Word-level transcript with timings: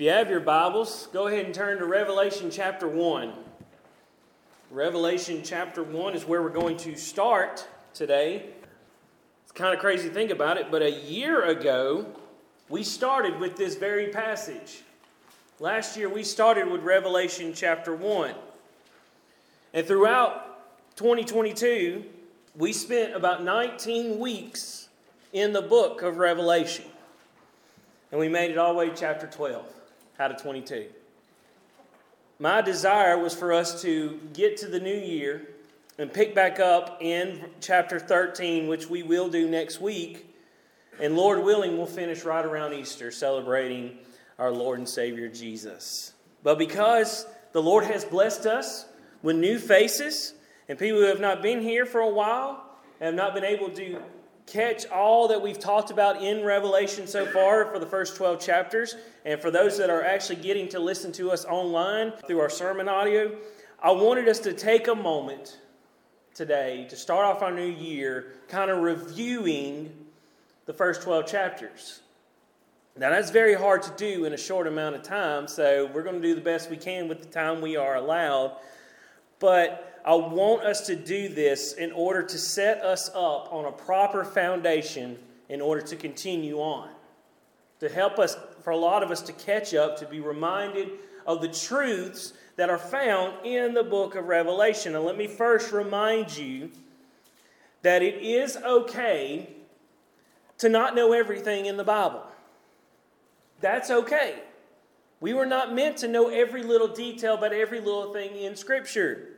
If 0.00 0.04
you 0.04 0.12
have 0.12 0.30
your 0.30 0.40
Bibles, 0.40 1.08
go 1.12 1.26
ahead 1.26 1.44
and 1.44 1.54
turn 1.54 1.76
to 1.76 1.84
Revelation 1.84 2.50
chapter 2.50 2.88
1. 2.88 3.34
Revelation 4.70 5.42
chapter 5.44 5.82
1 5.82 6.14
is 6.14 6.24
where 6.24 6.40
we're 6.40 6.48
going 6.48 6.78
to 6.78 6.96
start 6.96 7.68
today. 7.92 8.46
It's 9.42 9.52
kind 9.52 9.74
of 9.74 9.78
crazy 9.80 10.08
to 10.08 10.14
think 10.14 10.30
about 10.30 10.56
it, 10.56 10.70
but 10.70 10.80
a 10.80 10.90
year 10.90 11.44
ago, 11.44 12.06
we 12.70 12.82
started 12.82 13.38
with 13.38 13.58
this 13.58 13.74
very 13.76 14.08
passage. 14.08 14.84
Last 15.58 15.98
year, 15.98 16.08
we 16.08 16.22
started 16.22 16.70
with 16.70 16.80
Revelation 16.80 17.52
chapter 17.54 17.94
1. 17.94 18.34
And 19.74 19.86
throughout 19.86 20.96
2022, 20.96 22.04
we 22.56 22.72
spent 22.72 23.14
about 23.14 23.44
19 23.44 24.18
weeks 24.18 24.88
in 25.34 25.52
the 25.52 25.60
book 25.60 26.00
of 26.00 26.16
Revelation. 26.16 26.86
And 28.10 28.18
we 28.18 28.30
made 28.30 28.50
it 28.50 28.56
all 28.56 28.72
the 28.72 28.78
way 28.78 28.88
to 28.88 28.96
chapter 28.96 29.26
12 29.26 29.79
out 30.20 30.30
of 30.30 30.36
22. 30.36 30.86
My 32.38 32.60
desire 32.60 33.18
was 33.18 33.34
for 33.34 33.54
us 33.54 33.80
to 33.82 34.20
get 34.34 34.58
to 34.58 34.66
the 34.66 34.78
new 34.78 34.94
year 34.94 35.48
and 35.98 36.12
pick 36.12 36.34
back 36.34 36.60
up 36.60 36.98
in 37.00 37.46
chapter 37.60 37.98
13, 37.98 38.68
which 38.68 38.88
we 38.88 39.02
will 39.02 39.30
do 39.30 39.48
next 39.48 39.80
week. 39.80 40.26
And 41.00 41.16
Lord 41.16 41.42
willing, 41.42 41.78
we'll 41.78 41.86
finish 41.86 42.22
right 42.24 42.44
around 42.44 42.74
Easter 42.74 43.10
celebrating 43.10 43.96
our 44.38 44.50
Lord 44.50 44.78
and 44.78 44.88
Savior 44.88 45.28
Jesus. 45.28 46.12
But 46.42 46.58
because 46.58 47.26
the 47.52 47.62
Lord 47.62 47.84
has 47.84 48.04
blessed 48.04 48.44
us 48.44 48.86
with 49.22 49.36
new 49.36 49.58
faces 49.58 50.34
and 50.68 50.78
people 50.78 51.00
who 51.00 51.06
have 51.06 51.20
not 51.20 51.40
been 51.40 51.62
here 51.62 51.86
for 51.86 52.00
a 52.00 52.10
while 52.10 52.62
and 53.00 53.06
have 53.06 53.14
not 53.14 53.34
been 53.34 53.44
able 53.44 53.70
to 53.70 54.02
catch 54.50 54.86
all 54.86 55.28
that 55.28 55.40
we've 55.40 55.58
talked 55.58 55.90
about 55.90 56.22
in 56.22 56.44
Revelation 56.44 57.06
so 57.06 57.24
far 57.24 57.66
for 57.66 57.78
the 57.78 57.86
first 57.86 58.16
12 58.16 58.40
chapters, 58.40 58.96
and 59.24 59.40
for 59.40 59.50
those 59.50 59.78
that 59.78 59.90
are 59.90 60.04
actually 60.04 60.36
getting 60.36 60.68
to 60.68 60.80
listen 60.80 61.12
to 61.12 61.30
us 61.30 61.44
online 61.44 62.12
through 62.26 62.40
our 62.40 62.50
sermon 62.50 62.88
audio, 62.88 63.36
I 63.82 63.92
wanted 63.92 64.28
us 64.28 64.40
to 64.40 64.52
take 64.52 64.88
a 64.88 64.94
moment 64.94 65.58
today 66.34 66.86
to 66.90 66.96
start 66.96 67.24
off 67.24 67.42
our 67.42 67.52
new 67.52 67.70
year 67.70 68.34
kind 68.48 68.70
of 68.70 68.82
reviewing 68.82 69.92
the 70.66 70.72
first 70.72 71.02
12 71.02 71.26
chapters. 71.26 72.00
Now, 72.96 73.10
that's 73.10 73.30
very 73.30 73.54
hard 73.54 73.82
to 73.82 73.92
do 73.96 74.24
in 74.24 74.32
a 74.32 74.36
short 74.36 74.66
amount 74.66 74.96
of 74.96 75.02
time, 75.02 75.46
so 75.46 75.88
we're 75.94 76.02
going 76.02 76.20
to 76.20 76.22
do 76.22 76.34
the 76.34 76.40
best 76.40 76.68
we 76.68 76.76
can 76.76 77.08
with 77.08 77.20
the 77.20 77.28
time 77.28 77.60
we 77.60 77.76
are 77.76 77.94
allowed. 77.94 78.56
But 79.38 79.89
I 80.04 80.14
want 80.14 80.62
us 80.62 80.86
to 80.86 80.96
do 80.96 81.28
this 81.28 81.74
in 81.74 81.92
order 81.92 82.22
to 82.22 82.38
set 82.38 82.82
us 82.82 83.08
up 83.10 83.52
on 83.52 83.66
a 83.66 83.72
proper 83.72 84.24
foundation 84.24 85.18
in 85.48 85.60
order 85.60 85.82
to 85.82 85.96
continue 85.96 86.58
on. 86.58 86.88
To 87.80 87.88
help 87.88 88.18
us, 88.18 88.36
for 88.62 88.70
a 88.70 88.76
lot 88.76 89.02
of 89.02 89.10
us 89.10 89.22
to 89.22 89.32
catch 89.32 89.74
up, 89.74 89.98
to 89.98 90.06
be 90.06 90.20
reminded 90.20 90.90
of 91.26 91.40
the 91.40 91.48
truths 91.48 92.32
that 92.56 92.70
are 92.70 92.78
found 92.78 93.44
in 93.44 93.74
the 93.74 93.82
book 93.82 94.14
of 94.14 94.26
Revelation. 94.26 94.94
And 94.94 95.04
let 95.04 95.16
me 95.16 95.26
first 95.26 95.72
remind 95.72 96.36
you 96.36 96.70
that 97.82 98.02
it 98.02 98.22
is 98.22 98.56
okay 98.56 99.48
to 100.58 100.68
not 100.68 100.94
know 100.94 101.12
everything 101.12 101.66
in 101.66 101.76
the 101.76 101.84
Bible. 101.84 102.22
That's 103.60 103.90
okay. 103.90 104.40
We 105.20 105.34
were 105.34 105.46
not 105.46 105.74
meant 105.74 105.98
to 105.98 106.08
know 106.08 106.28
every 106.28 106.62
little 106.62 106.88
detail 106.88 107.34
about 107.34 107.52
every 107.52 107.80
little 107.80 108.12
thing 108.12 108.36
in 108.36 108.56
Scripture 108.56 109.29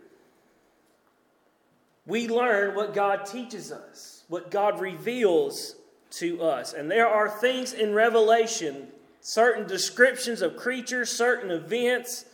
we 2.06 2.28
learn 2.28 2.74
what 2.74 2.94
God 2.94 3.26
teaches 3.26 3.70
us, 3.70 4.24
what 4.28 4.50
God 4.50 4.80
reveals 4.80 5.76
to 6.12 6.42
us. 6.42 6.72
And 6.72 6.90
there 6.90 7.08
are 7.08 7.28
things 7.28 7.72
in 7.72 7.94
Revelation, 7.94 8.88
certain 9.20 9.66
descriptions 9.66 10.42
of 10.42 10.56
creatures, 10.56 11.10
certain 11.10 11.50
events 11.50 12.24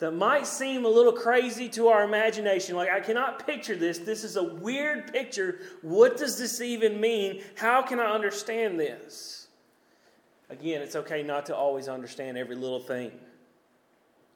that 0.00 0.10
might 0.10 0.46
seem 0.46 0.84
a 0.84 0.88
little 0.88 1.12
crazy 1.12 1.68
to 1.70 1.88
our 1.88 2.02
imagination. 2.02 2.74
Like, 2.74 2.90
I 2.90 3.00
cannot 3.00 3.46
picture 3.46 3.76
this. 3.76 3.98
This 3.98 4.24
is 4.24 4.36
a 4.36 4.42
weird 4.42 5.12
picture. 5.12 5.60
What 5.82 6.16
does 6.16 6.36
this 6.36 6.60
even 6.60 7.00
mean? 7.00 7.42
How 7.54 7.82
can 7.82 8.00
I 8.00 8.12
understand 8.12 8.78
this? 8.78 9.46
Again, 10.50 10.82
it's 10.82 10.96
okay 10.96 11.22
not 11.22 11.46
to 11.46 11.56
always 11.56 11.88
understand 11.88 12.36
every 12.36 12.56
little 12.56 12.80
thing. 12.80 13.12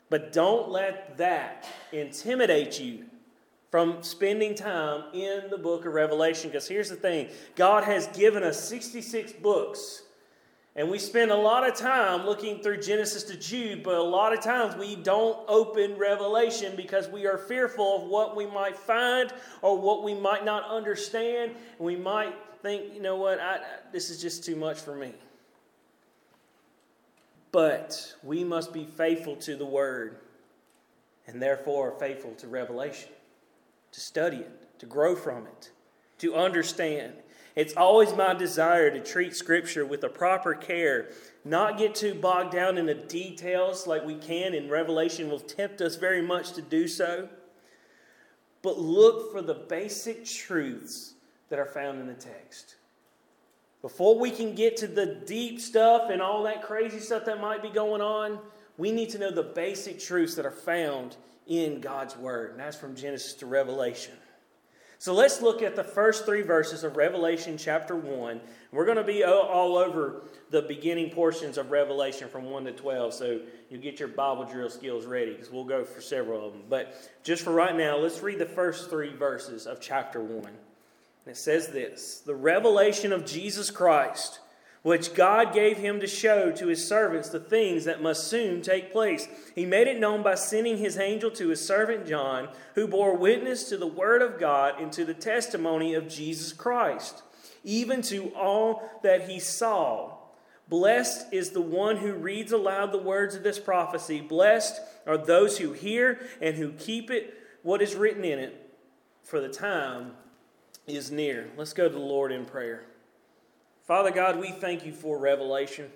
But 0.09 0.33
don't 0.33 0.71
let 0.71 1.19
that 1.19 1.67
intimidate 1.93 2.81
you 2.81 3.05
from 3.71 4.03
spending 4.03 4.55
time 4.55 5.05
in 5.13 5.51
the 5.51 5.59
book 5.59 5.85
of 5.85 5.93
Revelation. 5.93 6.51
Because 6.51 6.69
here's 6.69 6.89
the 6.89 6.97
thing 6.97 7.29
God 7.55 7.85
has 7.85 8.07
given 8.09 8.43
us 8.43 8.69
66 8.69 9.33
books. 9.35 10.03
And 10.77 10.89
we 10.89 11.01
spend 11.01 11.33
a 11.33 11.37
lot 11.37 11.69
of 11.69 11.75
time 11.75 12.25
looking 12.25 12.61
through 12.61 12.81
Genesis 12.81 13.25
to 13.25 13.37
Jude, 13.37 13.83
but 13.83 13.95
a 13.97 14.03
lot 14.03 14.33
of 14.33 14.41
times 14.41 14.77
we 14.77 14.95
don't 14.95 15.37
open 15.49 15.99
Revelation 15.99 16.77
because 16.77 17.09
we 17.09 17.27
are 17.27 17.37
fearful 17.37 17.97
of 17.97 18.03
what 18.09 18.37
we 18.37 18.47
might 18.47 18.77
find 18.77 19.33
or 19.61 19.77
what 19.77 20.05
we 20.05 20.15
might 20.15 20.45
not 20.45 20.65
understand. 20.71 21.51
And 21.79 21.87
we 21.87 21.97
might 21.97 22.33
think, 22.63 22.95
you 22.95 23.03
know 23.03 23.17
what, 23.17 23.41
I, 23.41 23.59
this 23.93 24.09
is 24.09 24.23
just 24.23 24.45
too 24.45 24.55
much 24.55 24.79
for 24.79 24.95
me. 24.95 25.15
But 27.51 28.15
we 28.23 28.45
must 28.45 28.73
be 28.73 28.85
faithful 28.85 29.35
to 29.37 29.57
the 29.57 29.67
Word 29.67 30.19
and 31.27 31.43
therefore 31.43 31.97
faithful 31.99 32.35
to 32.37 32.47
Revelation 32.47 33.11
to 33.93 34.01
study 34.01 34.39
it, 34.39 34.79
to 34.79 34.87
grow 34.87 35.17
from 35.17 35.47
it, 35.47 35.71
to 36.19 36.35
understand. 36.35 37.15
It's 37.57 37.75
always 37.77 38.15
my 38.15 38.35
desire 38.35 38.91
to 38.91 39.01
treat 39.01 39.35
Scripture 39.35 39.85
with 39.85 40.05
a 40.05 40.09
proper 40.09 40.55
care, 40.55 41.09
not 41.45 41.79
get 41.79 41.95
too 41.95 42.15
bogged 42.15 42.53
down 42.53 42.79
in 42.79 42.87
the 42.87 42.95
details 42.95 43.87
like 43.87 44.05
we 44.05 44.15
can 44.15 44.55
in 44.55 44.71
Revelation 44.71 45.29
will 45.29 45.41
tempt 45.41 45.81
us 45.81 45.97
very 45.97 46.23
much 46.23 46.53
to 46.53 46.63
do 46.63 46.87
so, 46.87 47.29
but 48.63 48.79
look 48.79 49.33
for 49.33 49.43
the 49.43 49.55
basic 49.55 50.25
truths 50.25 51.15
that 51.49 51.59
are 51.59 51.67
found 51.67 52.01
in 52.01 52.07
the 52.07 52.15
text. 52.15 52.77
Before 53.81 54.19
we 54.19 54.31
can 54.31 54.55
get 54.55 54.77
to 54.79 54.87
the 54.87 55.07
deep 55.07 55.61
stuff 55.61 56.11
and 56.11 56.21
all 56.21 56.43
that 56.43 56.63
crazy 56.63 56.99
stuff 56.99 57.25
that 57.27 57.41
might 57.41 57.63
be 57.63 57.71
going 57.71 58.01
on, 58.01 58.39
we 58.77 58.91
need 58.91 59.11
to 59.11 59.19
know 59.19 59.31
the 59.31 59.43
basic 59.43 59.99
truths 59.99 60.35
that 60.35 60.47
are 60.47 60.51
found 60.51 61.17
in 61.49 61.81
God's 61.81 62.17
Word. 62.17 62.53
And 62.53 62.61
that's 62.61 62.77
from 62.77 62.95
Genesis 62.95 63.33
to 63.35 63.47
Revelation. 63.47 64.15
So 65.01 65.15
let's 65.15 65.41
look 65.41 65.63
at 65.63 65.77
the 65.77 65.85
first 65.85 66.27
three 66.27 66.43
verses 66.43 66.83
of 66.83 66.97
Revelation 66.97 67.57
chapter 67.57 67.95
1. 67.95 68.41
We're 68.73 68.85
going 68.85 68.97
to 68.97 69.05
be 69.05 69.23
all 69.23 69.77
over 69.77 70.23
the 70.51 70.63
beginning 70.63 71.11
portions 71.11 71.57
of 71.57 71.71
Revelation 71.71 72.29
from 72.29 72.47
1 72.47 72.65
to 72.65 72.73
12, 72.73 73.15
so 73.15 73.41
you 73.71 73.79
get 73.79 74.01
your 74.01 74.09
Bible 74.09 74.45
drill 74.45 74.69
skills 74.69 75.07
ready 75.07 75.33
because 75.33 75.53
we'll 75.53 75.63
go 75.63 75.85
for 75.85 76.01
several 76.01 76.45
of 76.45 76.53
them. 76.53 76.63
But 76.69 76.95
just 77.23 77.45
for 77.45 77.53
right 77.53 77.77
now, 77.77 77.97
let's 77.97 78.21
read 78.23 78.41
the 78.41 78.47
first 78.47 78.91
three 78.91 79.15
verses 79.15 79.69
of 79.69 79.81
chapter 79.81 80.21
1. 80.21 80.45
And 80.45 80.57
it 81.27 81.37
says 81.37 81.69
this 81.69 82.23
The 82.27 82.35
revelation 82.35 83.13
of 83.13 83.25
Jesus 83.25 83.71
Christ 83.71 84.41
which 84.83 85.15
God 85.15 85.53
gave 85.53 85.79
him 85.79 86.01
to 86.01 86.07
show 86.07 86.53
to 86.53 86.69
his 86.69 86.87
servants 86.87 87.29
the 87.29 87.41
things 87.41 87.85
that 87.85 88.03
must 88.03 88.29
soon 88.29 88.63
take 88.63 88.93
place. 88.93 89.29
He 89.55 89.67
made 89.67 89.89
it 89.89 89.99
known 89.99 90.23
by 90.23 90.37
sending 90.37 90.79
his 90.79 90.99
angel 90.99 91.31
to 91.33 91.49
his 91.49 91.65
servant 91.65 92.07
John, 92.07 92.49
who 92.75 92.87
bore 92.87 93.17
witness 93.17 93.69
to 93.69 93.77
the 93.77 93.87
word 93.87 94.23
of 94.23 94.39
God 94.39 94.81
and 94.81 94.93
to 94.93 95.05
the 95.05 95.15
testimony 95.15 95.95
of 95.95 96.09
Jesus 96.09 96.53
Christ, 96.53 97.23
even 97.65 98.03
to 98.03 98.29
all 98.35 99.01
that 99.03 99.29
he 99.29 99.41
saw. 99.41 100.15
Blessed 100.69 101.33
is 101.33 101.51
the 101.51 101.61
one 101.61 101.97
who 101.97 102.13
reads 102.13 102.53
aloud 102.53 102.93
the 102.93 102.99
words 102.99 103.35
of 103.35 103.43
this 103.43 103.59
prophecy. 103.59 104.21
Blessed 104.21 104.81
are 105.07 105.19
those 105.19 105.59
who 105.59 105.73
hear 105.73 106.21
and 106.41 106.57
who 106.57 106.73
keep 106.73 107.11
it 107.11 107.35
what 107.63 107.83
is 107.83 107.95
written 107.95 108.25
in 108.25 108.39
it, 108.39 108.71
for 109.23 109.41
the 109.41 109.49
time 109.49 110.13
is 110.87 111.11
near. 111.11 111.49
Let's 111.57 111.73
go 111.73 111.89
to 111.89 111.95
the 111.95 111.99
Lord 111.99 112.33
in 112.33 112.45
prayer. 112.45 112.85
Father 113.89 114.11
God, 114.11 114.39
we 114.39 114.51
thank 114.51 114.85
you 114.85 114.93
for 114.93 115.17
revelation. 115.17 115.91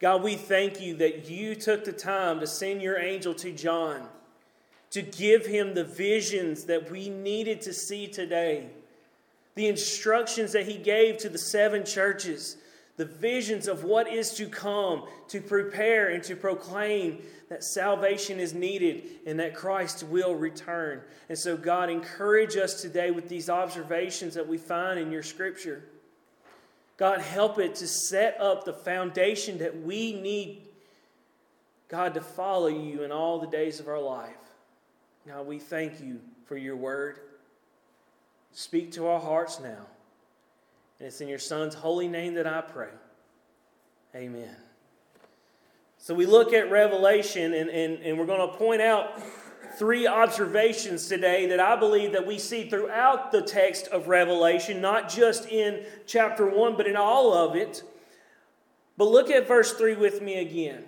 God, 0.00 0.24
we 0.24 0.34
thank 0.34 0.80
you 0.80 0.96
that 0.96 1.30
you 1.30 1.54
took 1.54 1.84
the 1.84 1.92
time 1.92 2.40
to 2.40 2.48
send 2.48 2.82
your 2.82 2.98
angel 2.98 3.32
to 3.34 3.52
John 3.52 4.08
to 4.90 5.02
give 5.02 5.46
him 5.46 5.72
the 5.72 5.84
visions 5.84 6.64
that 6.64 6.90
we 6.90 7.08
needed 7.08 7.62
to 7.62 7.72
see 7.72 8.08
today, 8.08 8.66
the 9.54 9.68
instructions 9.68 10.50
that 10.50 10.66
he 10.66 10.76
gave 10.76 11.16
to 11.18 11.28
the 11.28 11.38
seven 11.38 11.84
churches, 11.84 12.56
the 12.96 13.04
visions 13.04 13.68
of 13.68 13.84
what 13.84 14.08
is 14.08 14.34
to 14.34 14.48
come, 14.48 15.04
to 15.28 15.40
prepare 15.40 16.08
and 16.08 16.24
to 16.24 16.34
proclaim 16.34 17.22
that 17.50 17.62
salvation 17.62 18.40
is 18.40 18.52
needed 18.52 19.04
and 19.26 19.38
that 19.38 19.54
Christ 19.54 20.02
will 20.02 20.34
return. 20.34 21.00
And 21.28 21.38
so, 21.38 21.56
God, 21.56 21.88
encourage 21.88 22.56
us 22.56 22.82
today 22.82 23.12
with 23.12 23.28
these 23.28 23.48
observations 23.48 24.34
that 24.34 24.48
we 24.48 24.58
find 24.58 24.98
in 24.98 25.12
your 25.12 25.22
scripture. 25.22 25.84
God, 27.02 27.20
help 27.20 27.58
it 27.58 27.74
to 27.74 27.88
set 27.88 28.40
up 28.40 28.64
the 28.64 28.72
foundation 28.72 29.58
that 29.58 29.82
we 29.82 30.12
need, 30.12 30.62
God, 31.88 32.14
to 32.14 32.20
follow 32.20 32.68
you 32.68 33.02
in 33.02 33.10
all 33.10 33.40
the 33.40 33.48
days 33.48 33.80
of 33.80 33.88
our 33.88 34.00
life. 34.00 34.36
God, 35.26 35.44
we 35.48 35.58
thank 35.58 36.00
you 36.00 36.20
for 36.46 36.56
your 36.56 36.76
word. 36.76 37.18
Speak 38.52 38.92
to 38.92 39.08
our 39.08 39.18
hearts 39.18 39.58
now. 39.58 39.84
And 41.00 41.08
it's 41.08 41.20
in 41.20 41.26
your 41.26 41.40
Son's 41.40 41.74
holy 41.74 42.06
name 42.06 42.34
that 42.34 42.46
I 42.46 42.60
pray. 42.60 42.90
Amen. 44.14 44.54
So 45.98 46.14
we 46.14 46.24
look 46.24 46.52
at 46.52 46.70
Revelation, 46.70 47.52
and, 47.52 47.68
and, 47.68 47.98
and 48.04 48.16
we're 48.16 48.26
going 48.26 48.48
to 48.48 48.56
point 48.56 48.80
out 48.80 49.20
three 49.78 50.06
observations 50.06 51.08
today 51.08 51.46
that 51.46 51.60
I 51.60 51.76
believe 51.76 52.12
that 52.12 52.26
we 52.26 52.38
see 52.38 52.68
throughout 52.68 53.32
the 53.32 53.42
text 53.42 53.88
of 53.88 54.08
Revelation, 54.08 54.80
not 54.80 55.08
just 55.08 55.48
in 55.48 55.84
chapter 56.06 56.46
1, 56.46 56.76
but 56.76 56.86
in 56.86 56.96
all 56.96 57.32
of 57.32 57.56
it. 57.56 57.82
But 58.96 59.06
look 59.06 59.30
at 59.30 59.48
verse 59.48 59.72
3 59.72 59.94
with 59.94 60.22
me 60.22 60.40
again. 60.40 60.84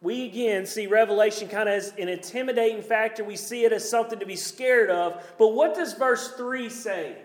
We 0.00 0.26
again 0.26 0.66
see 0.66 0.86
Revelation 0.86 1.48
kind 1.48 1.68
of 1.68 1.76
as 1.76 1.94
an 1.98 2.08
intimidating 2.08 2.82
factor. 2.82 3.24
We 3.24 3.36
see 3.36 3.64
it 3.64 3.72
as 3.72 3.88
something 3.88 4.18
to 4.18 4.26
be 4.26 4.36
scared 4.36 4.90
of. 4.90 5.22
But 5.38 5.54
what 5.54 5.74
does 5.74 5.94
verse 5.94 6.32
3 6.32 6.68
say? 6.68 7.16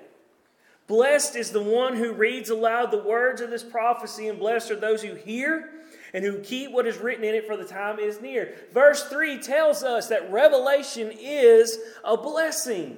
Blessed 0.88 1.36
is 1.36 1.52
the 1.52 1.62
one 1.62 1.96
who 1.96 2.14
reads 2.14 2.50
aloud 2.50 2.90
the 2.92 3.04
words 3.04 3.42
of 3.42 3.50
this 3.50 3.64
prophecy, 3.64 4.28
and 4.28 4.40
blessed 4.40 4.72
are 4.72 4.80
those 4.80 5.04
who 5.04 5.14
hear 5.14 5.70
and 6.14 6.24
who 6.24 6.40
keep 6.40 6.72
what 6.72 6.88
is 6.88 6.98
written 6.98 7.24
in 7.24 7.36
it, 7.36 7.46
for 7.46 7.58
the 7.58 7.66
time 7.66 8.00
is 8.00 8.22
near. 8.22 8.56
Verse 8.74 9.04
3 9.04 9.40
tells 9.40 9.84
us 9.84 10.08
that 10.08 10.32
revelation 10.32 11.12
is 11.12 11.78
a 12.04 12.18
blessing. 12.18 12.98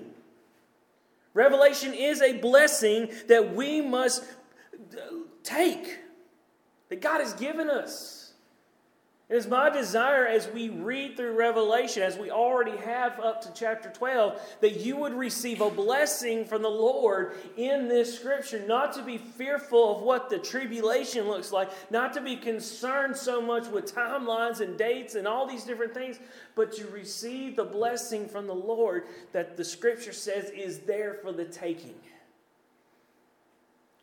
Revelation 1.33 1.93
is 1.93 2.21
a 2.21 2.37
blessing 2.39 3.09
that 3.27 3.55
we 3.55 3.81
must 3.81 4.23
take, 5.43 5.99
that 6.89 7.01
God 7.01 7.21
has 7.21 7.33
given 7.33 7.69
us. 7.69 8.20
It 9.31 9.37
is 9.37 9.47
my 9.47 9.69
desire 9.69 10.27
as 10.27 10.49
we 10.49 10.67
read 10.67 11.15
through 11.15 11.37
Revelation, 11.37 12.03
as 12.03 12.17
we 12.17 12.29
already 12.29 12.75
have 12.75 13.17
up 13.21 13.41
to 13.43 13.53
chapter 13.53 13.89
12, 13.89 14.57
that 14.59 14.81
you 14.81 14.97
would 14.97 15.13
receive 15.13 15.61
a 15.61 15.69
blessing 15.69 16.43
from 16.43 16.61
the 16.61 16.69
Lord 16.69 17.37
in 17.55 17.87
this 17.87 18.13
scripture. 18.19 18.61
Not 18.67 18.91
to 18.95 19.03
be 19.03 19.17
fearful 19.17 19.95
of 19.95 20.03
what 20.03 20.29
the 20.29 20.37
tribulation 20.37 21.29
looks 21.29 21.53
like, 21.53 21.69
not 21.89 22.11
to 22.15 22.21
be 22.21 22.35
concerned 22.35 23.15
so 23.15 23.41
much 23.41 23.69
with 23.69 23.95
timelines 23.95 24.59
and 24.59 24.77
dates 24.77 25.15
and 25.15 25.25
all 25.25 25.47
these 25.47 25.63
different 25.63 25.93
things, 25.93 26.19
but 26.53 26.73
to 26.73 26.85
receive 26.87 27.55
the 27.55 27.63
blessing 27.63 28.27
from 28.27 28.47
the 28.47 28.53
Lord 28.53 29.05
that 29.31 29.55
the 29.55 29.63
scripture 29.63 30.11
says 30.11 30.49
is 30.49 30.79
there 30.79 31.13
for 31.13 31.31
the 31.31 31.45
taking. 31.45 31.95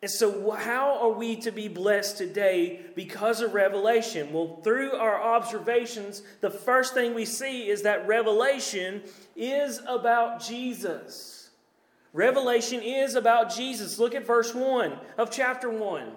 And 0.01 0.09
so, 0.09 0.51
how 0.51 0.97
are 1.01 1.11
we 1.11 1.35
to 1.37 1.51
be 1.51 1.67
blessed 1.67 2.17
today 2.17 2.79
because 2.95 3.41
of 3.41 3.53
revelation? 3.53 4.31
Well, 4.31 4.61
through 4.63 4.93
our 4.93 5.21
observations, 5.21 6.23
the 6.39 6.49
first 6.49 6.93
thing 6.93 7.13
we 7.13 7.25
see 7.25 7.69
is 7.69 7.81
that 7.81 8.07
revelation 8.07 9.01
is 9.35 9.81
about 9.85 10.41
Jesus. 10.41 11.49
Revelation 12.13 12.81
is 12.81 13.15
about 13.15 13.53
Jesus. 13.53 13.99
Look 13.99 14.15
at 14.15 14.25
verse 14.25 14.55
1 14.55 14.97
of 15.17 15.31
chapter 15.31 15.69
1. 15.69 16.11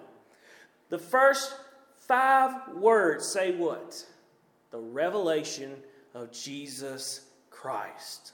The 0.88 0.98
first 0.98 1.54
five 1.96 2.76
words 2.76 3.26
say 3.26 3.56
what? 3.56 4.06
The 4.70 4.78
revelation 4.78 5.74
of 6.14 6.30
Jesus 6.30 7.22
Christ. 7.50 8.32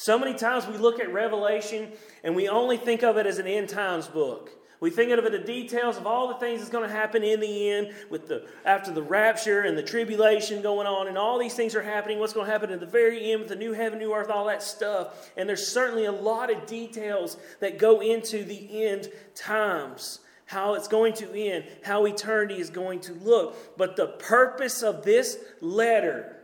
So 0.00 0.18
many 0.18 0.32
times 0.32 0.66
we 0.66 0.78
look 0.78 0.98
at 0.98 1.12
Revelation 1.12 1.92
and 2.24 2.34
we 2.34 2.48
only 2.48 2.78
think 2.78 3.02
of 3.02 3.18
it 3.18 3.26
as 3.26 3.38
an 3.38 3.46
end 3.46 3.68
times 3.68 4.08
book. 4.08 4.50
We 4.80 4.88
think 4.88 5.12
of 5.12 5.22
it 5.26 5.30
the 5.30 5.38
details 5.38 5.98
of 5.98 6.06
all 6.06 6.28
the 6.28 6.36
things 6.36 6.60
that's 6.60 6.70
going 6.70 6.88
to 6.88 6.96
happen 6.96 7.22
in 7.22 7.38
the 7.38 7.68
end 7.68 7.92
with 8.08 8.26
the 8.26 8.48
after 8.64 8.92
the 8.92 9.02
rapture 9.02 9.60
and 9.60 9.76
the 9.76 9.82
tribulation 9.82 10.62
going 10.62 10.86
on 10.86 11.06
and 11.06 11.18
all 11.18 11.38
these 11.38 11.52
things 11.52 11.74
are 11.74 11.82
happening. 11.82 12.18
What's 12.18 12.32
going 12.32 12.46
to 12.46 12.52
happen 12.52 12.70
at 12.70 12.80
the 12.80 12.86
very 12.86 13.30
end 13.30 13.40
with 13.40 13.50
the 13.50 13.56
new 13.56 13.74
heaven, 13.74 13.98
new 13.98 14.14
earth, 14.14 14.30
all 14.30 14.46
that 14.46 14.62
stuff. 14.62 15.30
And 15.36 15.46
there's 15.46 15.68
certainly 15.68 16.06
a 16.06 16.12
lot 16.12 16.50
of 16.50 16.64
details 16.64 17.36
that 17.60 17.76
go 17.78 18.00
into 18.00 18.42
the 18.42 18.86
end 18.86 19.08
times 19.34 20.20
how 20.46 20.72
it's 20.74 20.88
going 20.88 21.12
to 21.12 21.30
end, 21.38 21.66
how 21.84 22.06
eternity 22.06 22.58
is 22.58 22.70
going 22.70 23.00
to 23.00 23.12
look. 23.12 23.76
But 23.76 23.96
the 23.96 24.06
purpose 24.06 24.82
of 24.82 25.04
this 25.04 25.36
letter 25.60 26.39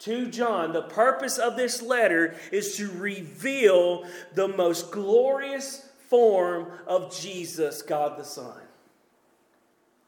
to 0.00 0.30
John, 0.30 0.72
the 0.72 0.82
purpose 0.82 1.38
of 1.38 1.56
this 1.56 1.82
letter 1.82 2.34
is 2.52 2.76
to 2.76 2.90
reveal 2.92 4.04
the 4.34 4.48
most 4.48 4.90
glorious 4.90 5.88
form 6.08 6.66
of 6.86 7.16
Jesus, 7.18 7.82
God 7.82 8.18
the 8.18 8.24
Son. 8.24 8.60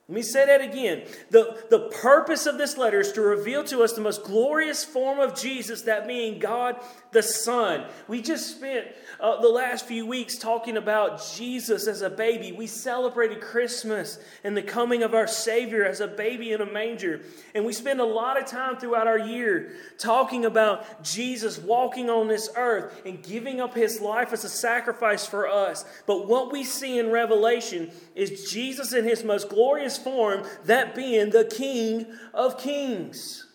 Let 0.08 0.14
me 0.14 0.22
say 0.22 0.46
that 0.46 0.62
again. 0.62 1.02
The, 1.28 1.66
the 1.68 1.90
purpose 2.00 2.46
of 2.46 2.56
this 2.56 2.78
letter 2.78 2.98
is 2.98 3.12
to 3.12 3.20
reveal 3.20 3.62
to 3.64 3.82
us 3.82 3.92
the 3.92 4.00
most 4.00 4.24
glorious 4.24 4.82
form 4.82 5.18
of 5.18 5.38
Jesus, 5.38 5.82
that 5.82 6.08
being 6.08 6.38
God 6.38 6.76
the 7.12 7.22
Son. 7.22 7.84
We 8.06 8.22
just 8.22 8.56
spent 8.56 8.86
uh, 9.20 9.40
the 9.40 9.48
last 9.48 9.86
few 9.86 10.06
weeks 10.06 10.38
talking 10.38 10.78
about 10.78 11.22
Jesus 11.34 11.86
as 11.86 12.00
a 12.00 12.08
baby. 12.08 12.52
We 12.52 12.66
celebrated 12.66 13.42
Christmas 13.42 14.18
and 14.44 14.56
the 14.56 14.62
coming 14.62 15.02
of 15.02 15.12
our 15.12 15.26
Savior 15.26 15.84
as 15.84 16.00
a 16.00 16.08
baby 16.08 16.52
in 16.52 16.62
a 16.62 16.70
manger. 16.70 17.20
And 17.54 17.66
we 17.66 17.74
spend 17.74 18.00
a 18.00 18.04
lot 18.04 18.40
of 18.40 18.46
time 18.46 18.78
throughout 18.78 19.06
our 19.06 19.18
year 19.18 19.72
talking 19.98 20.46
about 20.46 21.02
Jesus 21.02 21.58
walking 21.58 22.08
on 22.08 22.28
this 22.28 22.48
earth 22.56 23.02
and 23.04 23.22
giving 23.22 23.60
up 23.60 23.74
his 23.74 24.00
life 24.00 24.32
as 24.32 24.44
a 24.44 24.48
sacrifice 24.48 25.26
for 25.26 25.48
us. 25.48 25.84
But 26.06 26.28
what 26.28 26.50
we 26.50 26.64
see 26.64 26.98
in 26.98 27.10
Revelation 27.10 27.90
is 28.14 28.50
Jesus 28.50 28.94
in 28.94 29.04
his 29.04 29.22
most 29.22 29.48
glorious 29.50 29.97
form, 29.98 30.44
that 30.64 30.94
being 30.94 31.30
the 31.30 31.44
King 31.44 32.06
of 32.32 32.58
Kings. 32.58 33.46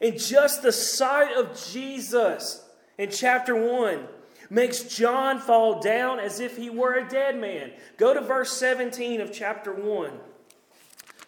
And 0.00 0.18
just 0.18 0.62
the 0.62 0.72
sight 0.72 1.36
of 1.36 1.58
Jesus 1.72 2.64
in 2.98 3.10
chapter 3.10 3.54
1 3.54 4.06
makes 4.50 4.82
John 4.82 5.38
fall 5.38 5.80
down 5.80 6.20
as 6.20 6.40
if 6.40 6.56
he 6.56 6.70
were 6.70 6.94
a 6.94 7.08
dead 7.08 7.40
man. 7.40 7.72
Go 7.96 8.14
to 8.14 8.20
verse 8.20 8.52
17 8.52 9.20
of 9.20 9.32
chapter 9.32 9.72
1. 9.72 10.10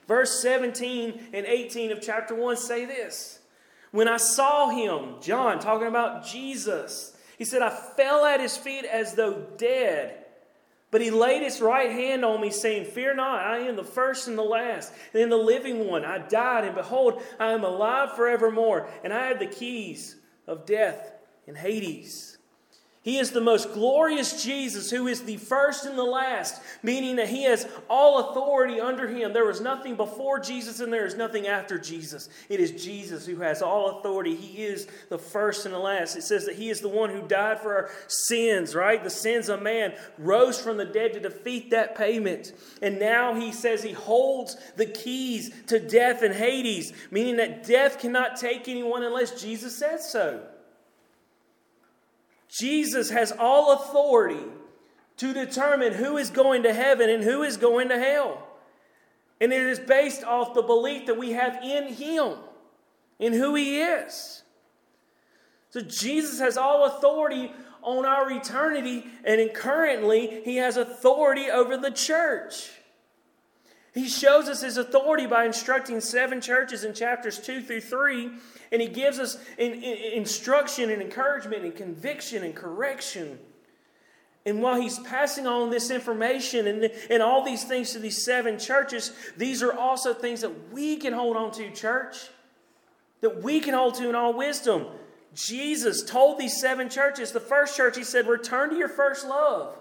Verse 0.06 0.40
17 0.40 1.28
and 1.32 1.46
18 1.46 1.92
of 1.92 2.00
chapter 2.00 2.34
1 2.34 2.56
say 2.56 2.84
this 2.84 3.40
When 3.90 4.08
I 4.08 4.18
saw 4.18 4.68
him, 4.68 5.20
John 5.20 5.58
talking 5.58 5.88
about 5.88 6.26
Jesus, 6.26 7.16
he 7.38 7.44
said, 7.44 7.62
I 7.62 7.70
fell 7.70 8.24
at 8.24 8.40
his 8.40 8.56
feet 8.56 8.84
as 8.84 9.14
though 9.14 9.46
dead. 9.56 10.25
But 10.90 11.00
he 11.00 11.10
laid 11.10 11.42
his 11.42 11.60
right 11.60 11.90
hand 11.90 12.24
on 12.24 12.40
me, 12.40 12.50
saying, 12.50 12.86
Fear 12.86 13.16
not, 13.16 13.40
I 13.40 13.58
am 13.58 13.76
the 13.76 13.84
first 13.84 14.28
and 14.28 14.38
the 14.38 14.42
last, 14.42 14.92
and 15.12 15.30
the 15.30 15.36
living 15.36 15.86
one. 15.86 16.04
I 16.04 16.18
died, 16.18 16.64
and 16.64 16.74
behold, 16.74 17.20
I 17.40 17.52
am 17.52 17.64
alive 17.64 18.14
forevermore, 18.14 18.88
and 19.02 19.12
I 19.12 19.26
have 19.26 19.38
the 19.38 19.46
keys 19.46 20.16
of 20.46 20.64
death 20.64 21.12
and 21.46 21.56
Hades. 21.56 22.35
He 23.06 23.18
is 23.18 23.30
the 23.30 23.40
most 23.40 23.72
glorious 23.72 24.42
Jesus 24.42 24.90
who 24.90 25.06
is 25.06 25.22
the 25.22 25.36
first 25.36 25.86
and 25.86 25.96
the 25.96 26.02
last, 26.02 26.60
meaning 26.82 27.14
that 27.16 27.28
he 27.28 27.44
has 27.44 27.64
all 27.88 28.30
authority 28.30 28.80
under 28.80 29.06
him. 29.06 29.32
There 29.32 29.44
was 29.44 29.60
nothing 29.60 29.94
before 29.94 30.40
Jesus 30.40 30.80
and 30.80 30.92
there 30.92 31.06
is 31.06 31.14
nothing 31.14 31.46
after 31.46 31.78
Jesus. 31.78 32.28
It 32.48 32.58
is 32.58 32.72
Jesus 32.72 33.24
who 33.24 33.36
has 33.36 33.62
all 33.62 34.00
authority. 34.00 34.34
He 34.34 34.64
is 34.64 34.88
the 35.08 35.20
first 35.20 35.66
and 35.66 35.72
the 35.72 35.78
last. 35.78 36.16
It 36.16 36.25
says 36.25 36.46
that 36.46 36.56
he 36.56 36.68
is 36.68 36.80
the 36.80 36.88
one 36.88 37.10
who 37.10 37.22
died 37.22 37.60
for 37.60 37.76
our 37.76 37.90
sins, 38.08 38.75
right? 38.75 39.00
The 39.00 39.08
sins 39.08 39.48
of 39.48 39.62
man, 39.62 39.94
rose 40.18 40.60
from 40.60 40.76
the 40.76 40.84
dead 40.84 41.12
to 41.12 41.20
defeat 41.20 41.70
that 41.70 41.96
payment. 41.96 42.54
And 42.82 42.98
now 42.98 43.34
he 43.34 43.52
says 43.52 43.84
he 43.84 43.92
holds 43.92 44.56
the 44.75 44.86
keys 44.86 45.52
to 45.68 45.78
death 45.78 46.22
and 46.22 46.34
Hades, 46.34 46.92
meaning 47.12 47.36
that 47.36 47.64
death 47.64 48.00
cannot 48.00 48.34
take 48.34 48.66
anyone 48.66 49.04
unless 49.04 49.40
Jesus 49.40 49.76
says 49.76 50.10
so. 50.10 50.42
Jesus 52.56 53.10
has 53.10 53.32
all 53.32 53.72
authority 53.72 54.44
to 55.18 55.34
determine 55.34 55.92
who 55.92 56.16
is 56.16 56.30
going 56.30 56.62
to 56.62 56.72
heaven 56.72 57.10
and 57.10 57.22
who 57.22 57.42
is 57.42 57.56
going 57.56 57.88
to 57.88 57.98
hell. 57.98 58.46
And 59.40 59.52
it 59.52 59.62
is 59.62 59.78
based 59.78 60.25
off 60.25 60.54
the 60.54 60.62
belief 60.62 61.06
that 61.06 61.18
we 61.18 61.32
have 61.32 61.62
in 61.62 61.92
Him, 61.92 62.34
in 63.18 63.32
who 63.32 63.54
He 63.54 63.80
is. 63.80 64.42
So 65.70 65.80
Jesus 65.80 66.40
has 66.40 66.56
all 66.56 66.86
authority 66.86 67.52
on 67.82 68.06
our 68.06 68.30
eternity, 68.30 69.04
and 69.25 69.52
currently, 69.52 70.40
He 70.44 70.56
has 70.56 70.76
authority 70.76 71.50
over 71.50 71.76
the 71.76 71.90
church. 71.90 72.70
He 73.96 74.08
shows 74.08 74.46
us 74.50 74.60
His 74.60 74.76
authority 74.76 75.26
by 75.26 75.46
instructing 75.46 76.02
seven 76.02 76.42
churches 76.42 76.84
in 76.84 76.92
chapters 76.92 77.40
2 77.40 77.62
through 77.62 77.80
3 77.80 78.30
and 78.70 78.82
He 78.82 78.88
gives 78.88 79.18
us 79.18 79.38
in, 79.56 79.72
in, 79.72 80.12
instruction 80.12 80.90
and 80.90 81.00
encouragement 81.00 81.64
and 81.64 81.74
conviction 81.74 82.44
and 82.44 82.54
correction. 82.54 83.38
And 84.44 84.60
while 84.60 84.78
He's 84.78 84.98
passing 84.98 85.46
on 85.46 85.70
this 85.70 85.90
information 85.90 86.66
and, 86.66 86.90
and 87.08 87.22
all 87.22 87.42
these 87.42 87.64
things 87.64 87.92
to 87.92 87.98
these 87.98 88.22
seven 88.22 88.58
churches, 88.58 89.12
these 89.38 89.62
are 89.62 89.72
also 89.72 90.12
things 90.12 90.42
that 90.42 90.70
we 90.70 90.98
can 90.98 91.14
hold 91.14 91.38
on 91.38 91.50
to, 91.52 91.70
church, 91.70 92.28
that 93.22 93.42
we 93.42 93.60
can 93.60 93.72
hold 93.72 93.94
to 93.94 94.10
in 94.10 94.14
all 94.14 94.34
wisdom. 94.34 94.84
Jesus 95.34 96.02
told 96.02 96.38
these 96.38 96.60
seven 96.60 96.90
churches, 96.90 97.32
the 97.32 97.40
first 97.40 97.74
church, 97.74 97.96
He 97.96 98.04
said, 98.04 98.28
Return 98.28 98.68
to 98.68 98.76
your 98.76 98.90
first 98.90 99.26
love. 99.26 99.74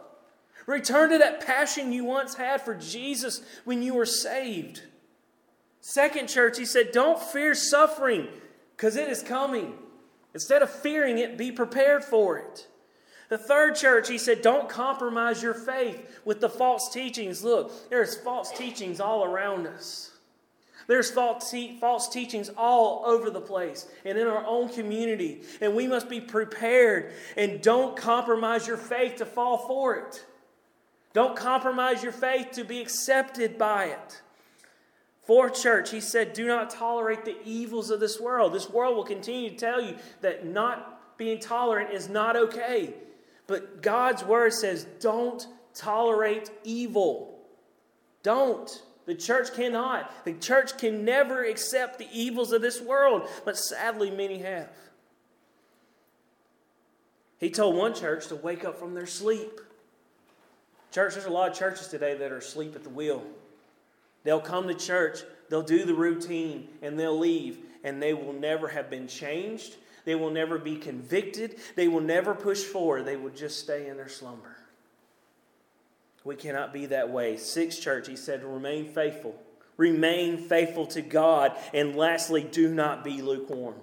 Return 0.66 1.12
to 1.12 1.18
that 1.20 1.46
passion 1.46 1.92
you 1.92 2.04
once 2.06 2.36
had 2.36 2.62
for 2.62 2.74
Jesus 2.76 3.42
when 3.66 3.84
you 3.84 3.94
were 3.94 4.06
saved. 4.06 4.82
Second 5.80 6.28
church, 6.28 6.58
he 6.58 6.66
said, 6.66 6.92
Don't 6.92 7.22
fear 7.22 7.54
suffering 7.54 8.28
because 8.76 8.96
it 8.96 9.10
is 9.10 9.22
coming. 9.22 9.74
Instead 10.34 10.62
of 10.62 10.70
fearing 10.70 11.18
it, 11.18 11.38
be 11.38 11.52
prepared 11.52 12.04
for 12.04 12.38
it. 12.38 12.68
The 13.30 13.38
third 13.38 13.76
church, 13.76 14.08
he 14.08 14.18
said, 14.18 14.42
don't 14.42 14.70
compromise 14.70 15.42
your 15.42 15.54
faith 15.54 16.20
with 16.26 16.42
the 16.42 16.50
false 16.50 16.94
teachings. 16.94 17.44
Look, 17.44 17.90
there's 17.90 18.16
false 18.16 18.52
teachings 18.52 19.00
all 19.00 19.24
around 19.24 19.66
us. 19.66 20.12
There's 20.88 21.10
false, 21.10 21.54
false 21.80 22.10
teachings 22.10 22.52
all 22.56 23.04
over 23.06 23.32
the 23.32 23.42
place 23.42 23.88
and 24.04 24.18
in 24.18 24.28
our 24.28 24.46
own 24.46 24.70
community. 24.70 25.42
And 25.60 25.76
we 25.76 25.88
must 25.88 26.08
be 26.08 26.22
prepared 26.22 27.14
and 27.36 27.62
don't 27.62 27.98
compromise 27.98 28.68
your 28.68 28.78
faith 28.78 29.16
to 29.16 29.26
fall 29.26 29.58
for 29.68 29.96
it. 29.96 30.26
Don't 31.16 31.38
compromise 31.38 32.04
your 32.04 32.12
faith 32.12 32.52
to 32.52 32.66
be 32.66 32.82
accepted 32.82 33.58
by 33.58 33.86
it. 33.86 34.22
For 35.24 35.50
church, 35.50 35.92
he 35.92 36.02
said, 36.02 36.34
do 36.34 36.46
not 36.46 36.70
tolerate 36.70 37.24
the 37.24 37.38
evils 37.46 37.90
of 37.90 38.02
this 38.02 38.20
world. 38.20 38.52
This 38.52 38.70
world 38.70 38.98
will 38.98 39.06
continue 39.06 39.50
to 39.50 39.56
tell 39.56 39.82
you 39.82 39.96
that 40.20 40.46
not 40.46 41.18
being 41.18 41.40
tolerant 41.40 41.92
is 41.94 42.10
not 42.10 42.36
okay. 42.36 42.96
But 43.48 43.82
God's 43.82 44.26
word 44.26 44.52
says, 44.52 44.84
don't 45.00 45.48
tolerate 45.74 46.52
evil. 46.66 47.40
Don't. 48.22 48.84
The 49.06 49.16
church 49.16 49.54
cannot. 49.54 50.26
The 50.26 50.34
church 50.34 50.78
can 50.78 51.06
never 51.06 51.46
accept 51.46 51.98
the 51.98 52.10
evils 52.12 52.52
of 52.52 52.62
this 52.62 52.82
world, 52.82 53.30
but 53.46 53.58
sadly, 53.58 54.12
many 54.12 54.40
have. 54.40 54.76
He 57.40 57.50
told 57.50 57.78
one 57.78 57.94
church 57.94 58.28
to 58.28 58.36
wake 58.36 58.66
up 58.66 58.78
from 58.78 58.96
their 58.96 59.08
sleep. 59.08 59.62
Church, 60.96 61.16
there's 61.16 61.26
a 61.26 61.30
lot 61.30 61.52
of 61.52 61.58
churches 61.58 61.90
today 61.90 62.16
that 62.16 62.32
are 62.32 62.38
asleep 62.38 62.74
at 62.74 62.84
the 62.84 62.90
wheel. 62.90 63.22
They'll 64.24 64.40
come 64.40 64.70
to 64.70 64.74
church, 64.74 65.24
they'll 65.50 65.62
do 65.62 65.84
the 65.84 65.94
routine, 65.94 66.70
and 66.82 66.98
they'll 66.98 67.20
leave, 67.20 67.58
and 67.84 68.02
they 68.02 68.14
will 68.14 68.32
never 68.32 68.70
have 68.70 68.90
been 68.90 69.06
changed. 69.06 69.76
They 70.06 70.16
will 70.16 70.30
never 70.30 70.58
be 70.58 70.78
convicted. 70.78 71.58
They 71.76 71.90
will 71.90 72.00
never 72.00 72.34
push 72.34 72.64
forward. 72.64 73.04
They 73.04 73.18
will 73.18 73.32
just 73.32 73.60
stay 73.60 73.90
in 73.90 73.98
their 73.98 74.08
slumber. 74.08 74.56
We 76.24 76.38
cannot 76.38 76.72
be 76.72 76.86
that 76.86 77.10
way. 77.10 77.36
Sixth 77.36 77.82
church, 77.82 78.08
he 78.08 78.16
said, 78.16 78.42
remain 78.46 78.88
faithful. 78.88 79.36
Remain 79.76 80.38
faithful 80.38 80.88
to 80.88 81.02
God. 81.02 81.58
And 81.74 81.98
lastly, 81.98 82.48
do 82.50 82.74
not 82.74 83.04
be 83.04 83.22
lukewarm. 83.22 83.76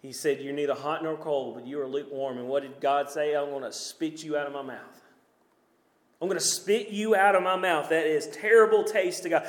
He 0.00 0.12
said, 0.14 0.40
You're 0.40 0.54
neither 0.54 0.74
hot 0.74 1.02
nor 1.04 1.18
cold, 1.18 1.56
but 1.56 1.66
you 1.66 1.80
are 1.82 1.86
lukewarm. 1.86 2.38
And 2.38 2.48
what 2.48 2.62
did 2.62 2.80
God 2.80 3.10
say? 3.10 3.36
I'm 3.36 3.50
going 3.50 3.62
to 3.62 3.72
spit 3.72 4.24
you 4.24 4.38
out 4.38 4.46
of 4.46 4.54
my 4.54 4.62
mouth. 4.62 5.01
I'm 6.22 6.28
going 6.28 6.38
to 6.38 6.46
spit 6.46 6.90
you 6.90 7.16
out 7.16 7.34
of 7.34 7.42
my 7.42 7.56
mouth. 7.56 7.88
That 7.88 8.06
is 8.06 8.28
terrible 8.28 8.84
taste 8.84 9.24
to 9.24 9.28
God. 9.28 9.46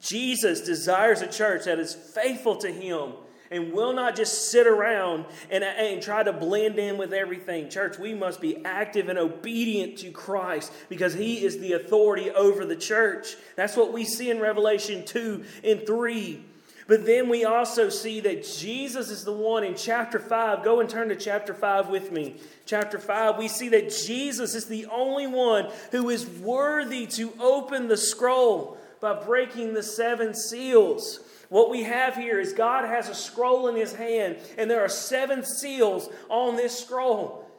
Jesus 0.00 0.60
desires 0.60 1.20
a 1.20 1.26
church 1.26 1.64
that 1.64 1.80
is 1.80 1.94
faithful 1.94 2.54
to 2.58 2.70
Him 2.70 3.14
and 3.50 3.72
will 3.72 3.92
not 3.92 4.14
just 4.14 4.52
sit 4.52 4.68
around 4.68 5.26
and, 5.50 5.64
and 5.64 6.00
try 6.00 6.22
to 6.22 6.32
blend 6.32 6.78
in 6.78 6.96
with 6.96 7.12
everything. 7.12 7.68
Church, 7.68 7.98
we 7.98 8.14
must 8.14 8.40
be 8.40 8.64
active 8.64 9.08
and 9.08 9.18
obedient 9.18 9.98
to 9.98 10.12
Christ 10.12 10.72
because 10.88 11.12
He 11.12 11.44
is 11.44 11.58
the 11.58 11.72
authority 11.72 12.30
over 12.30 12.64
the 12.64 12.76
church. 12.76 13.34
That's 13.56 13.76
what 13.76 13.92
we 13.92 14.04
see 14.04 14.30
in 14.30 14.38
Revelation 14.38 15.04
2 15.04 15.44
and 15.64 15.84
3. 15.84 16.44
But 16.92 17.06
then 17.06 17.30
we 17.30 17.46
also 17.46 17.88
see 17.88 18.20
that 18.20 18.44
Jesus 18.44 19.08
is 19.08 19.24
the 19.24 19.32
one 19.32 19.64
in 19.64 19.74
chapter 19.74 20.18
5. 20.18 20.62
Go 20.62 20.80
and 20.80 20.90
turn 20.90 21.08
to 21.08 21.16
chapter 21.16 21.54
5 21.54 21.88
with 21.88 22.12
me. 22.12 22.36
Chapter 22.66 22.98
5, 22.98 23.38
we 23.38 23.48
see 23.48 23.70
that 23.70 23.88
Jesus 24.04 24.54
is 24.54 24.66
the 24.66 24.84
only 24.92 25.26
one 25.26 25.70
who 25.90 26.10
is 26.10 26.26
worthy 26.26 27.06
to 27.06 27.32
open 27.40 27.88
the 27.88 27.96
scroll 27.96 28.76
by 29.00 29.14
breaking 29.14 29.72
the 29.72 29.82
seven 29.82 30.34
seals. 30.34 31.20
What 31.48 31.70
we 31.70 31.84
have 31.84 32.14
here 32.14 32.38
is 32.38 32.52
God 32.52 32.84
has 32.84 33.08
a 33.08 33.14
scroll 33.14 33.68
in 33.68 33.76
his 33.76 33.94
hand, 33.94 34.36
and 34.58 34.70
there 34.70 34.84
are 34.84 34.88
seven 34.90 35.46
seals 35.46 36.10
on 36.28 36.56
this 36.56 36.78
scroll. 36.78 37.50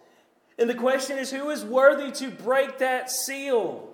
And 0.59 0.69
the 0.69 0.75
question 0.75 1.17
is 1.17 1.31
who 1.31 1.49
is 1.49 1.65
worthy 1.65 2.11
to 2.11 2.29
break 2.29 2.77
that 2.77 3.09
seal? 3.09 3.89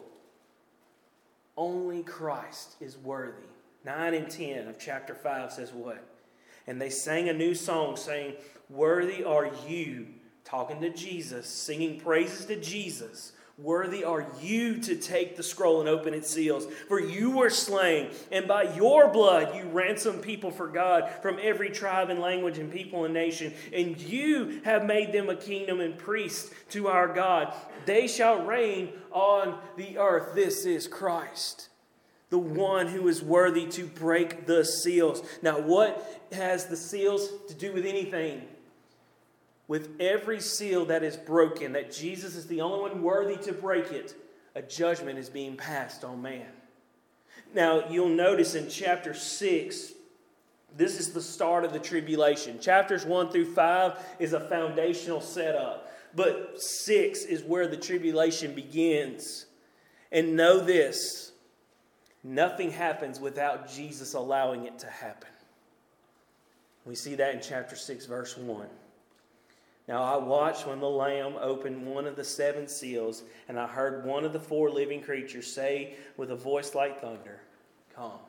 Only 1.55 2.03
Christ 2.03 2.75
is 2.81 2.97
worthy. 2.97 3.48
9 3.85 4.13
and 4.13 4.29
10 4.29 4.67
of 4.67 4.79
chapter 4.79 5.15
5 5.15 5.51
says 5.51 5.71
what? 5.71 6.03
And 6.67 6.81
they 6.81 6.89
sang 6.89 7.29
a 7.29 7.33
new 7.33 7.55
song 7.55 7.95
saying, 7.95 8.35
Worthy 8.69 9.23
are 9.23 9.49
you, 9.67 10.07
talking 10.43 10.81
to 10.81 10.89
Jesus, 10.89 11.47
singing 11.47 11.99
praises 11.99 12.45
to 12.45 12.59
Jesus 12.59 13.33
Worthy 13.61 14.05
are 14.05 14.25
you 14.41 14.77
to 14.77 14.95
take 14.95 15.35
the 15.35 15.43
scroll 15.43 15.81
and 15.81 15.89
open 15.89 16.13
its 16.13 16.29
seals. 16.29 16.65
For 16.87 16.97
you 16.97 17.31
were 17.31 17.49
slain, 17.49 18.11
and 18.31 18.47
by 18.47 18.73
your 18.75 19.09
blood 19.09 19.53
you 19.53 19.63
ransomed 19.65 20.21
people 20.21 20.49
for 20.49 20.67
God 20.67 21.11
from 21.21 21.39
every 21.41 21.69
tribe 21.69 22.09
and 22.09 22.21
language 22.21 22.57
and 22.57 22.71
people 22.71 23.03
and 23.03 23.13
nation. 23.13 23.53
And 23.73 23.99
you 23.99 24.61
have 24.63 24.85
made 24.85 25.11
them 25.11 25.27
a 25.29 25.35
kingdom 25.35 25.81
and 25.81 25.97
priests 25.97 26.53
to 26.69 26.87
our 26.87 27.13
God. 27.13 27.53
They 27.85 28.07
shall 28.07 28.45
reign 28.45 28.93
on 29.11 29.57
the 29.75 29.97
earth. 29.97 30.33
This 30.35 30.65
is 30.65 30.87
Christ, 30.87 31.67
the 32.29 32.39
one 32.39 32.87
who 32.87 33.07
is 33.07 33.23
worthy 33.23 33.65
to 33.67 33.85
break 33.85 34.45
the 34.45 34.63
seals. 34.63 35.23
Now, 35.41 35.59
what 35.59 36.27
has 36.31 36.65
the 36.65 36.77
seals 36.77 37.29
to 37.47 37.53
do 37.53 37.73
with 37.73 37.85
anything? 37.85 38.47
with 39.69 39.95
every 39.99 40.41
seal 40.41 40.85
that 40.85 41.03
is 41.03 41.15
broken, 41.15 41.73
that 41.73 41.93
Jesus 41.93 42.35
is 42.35 42.47
the 42.47 42.59
only 42.59 42.89
one 42.89 43.03
worthy 43.03 43.37
to 43.37 43.53
break 43.53 43.91
it, 43.91 44.15
a 44.55 44.63
judgment 44.63 45.19
is 45.19 45.29
being 45.29 45.55
passed 45.55 46.03
on 46.03 46.23
man. 46.23 46.47
Now, 47.53 47.87
you'll 47.87 48.09
notice 48.09 48.55
in 48.55 48.67
chapter 48.67 49.13
6, 49.13 49.93
this 50.75 50.99
is 50.99 51.13
the 51.13 51.21
start 51.21 51.63
of 51.63 51.71
the 51.71 51.79
tribulation. 51.79 52.59
Chapters 52.59 53.05
1 53.05 53.29
through 53.29 53.53
5 53.53 54.03
is 54.17 54.33
a 54.33 54.39
foundational 54.39 55.21
setup, 55.21 55.91
but 56.15 56.59
6 56.59 57.23
is 57.25 57.43
where 57.43 57.67
the 57.67 57.77
tribulation 57.77 58.55
begins. 58.55 59.45
And 60.11 60.35
know 60.35 60.59
this 60.59 61.28
nothing 62.23 62.71
happens 62.71 63.19
without 63.19 63.71
Jesus 63.71 64.13
allowing 64.13 64.65
it 64.65 64.79
to 64.79 64.87
happen. 64.87 65.29
We 66.85 66.95
see 66.95 67.15
that 67.15 67.35
in 67.35 67.41
chapter 67.41 67.75
6, 67.75 68.05
verse 68.05 68.37
1. 68.37 68.67
Now 69.87 70.03
I 70.03 70.17
watched 70.17 70.67
when 70.67 70.79
the 70.79 70.89
Lamb 70.89 71.33
opened 71.41 71.85
one 71.85 72.05
of 72.05 72.15
the 72.15 72.23
seven 72.23 72.67
seals, 72.67 73.23
and 73.47 73.59
I 73.59 73.65
heard 73.65 74.05
one 74.05 74.23
of 74.23 74.33
the 74.33 74.39
four 74.39 74.69
living 74.69 75.01
creatures 75.01 75.51
say 75.51 75.95
with 76.15 76.29
a 76.31 76.35
voice 76.35 76.75
like 76.75 77.01
thunder, 77.01 77.41
Come. 77.95 78.19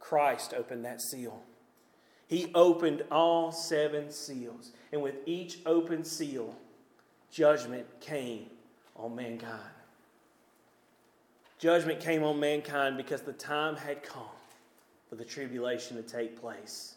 Christ 0.00 0.54
opened 0.56 0.84
that 0.84 1.02
seal. 1.02 1.42
He 2.26 2.50
opened 2.54 3.02
all 3.10 3.52
seven 3.52 4.10
seals, 4.10 4.72
and 4.92 5.02
with 5.02 5.16
each 5.26 5.58
open 5.66 6.04
seal, 6.04 6.56
judgment 7.30 7.86
came 8.00 8.46
on 8.96 9.14
mankind. 9.14 9.75
Judgment 11.58 12.00
came 12.00 12.22
on 12.22 12.38
mankind 12.38 12.96
because 12.96 13.22
the 13.22 13.32
time 13.32 13.76
had 13.76 14.02
come 14.02 14.22
for 15.08 15.16
the 15.16 15.24
tribulation 15.24 15.96
to 15.96 16.02
take 16.02 16.40
place. 16.40 16.96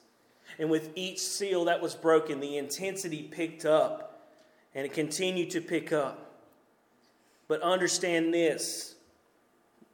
And 0.57 0.69
with 0.69 0.91
each 0.95 1.19
seal 1.19 1.65
that 1.65 1.81
was 1.81 1.95
broken, 1.95 2.39
the 2.39 2.57
intensity 2.57 3.23
picked 3.23 3.65
up 3.65 4.27
and 4.75 4.85
it 4.85 4.93
continued 4.93 5.51
to 5.51 5.61
pick 5.61 5.93
up. 5.93 6.41
But 7.47 7.61
understand 7.61 8.33
this 8.33 8.95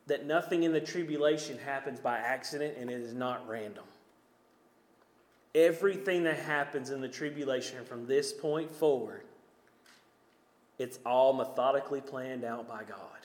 that 0.08 0.26
nothing 0.26 0.64
in 0.64 0.72
the 0.72 0.80
tribulation 0.80 1.58
happens 1.58 2.00
by 2.00 2.18
accident 2.18 2.76
and 2.80 2.90
it 2.90 3.02
is 3.02 3.14
not 3.14 3.48
random. 3.48 3.84
Everything 5.56 6.24
that 6.24 6.38
happens 6.38 6.92
in 6.92 7.02
the 7.02 7.08
tribulation 7.08 7.84
from 7.86 8.06
this 8.06 8.32
point 8.32 8.70
forward, 8.70 9.24
it's 10.78 11.00
all 11.06 11.34
methodically 11.34 12.02
planned 12.02 12.44
out 12.44 12.68
by 12.68 12.84
God. 12.84 13.25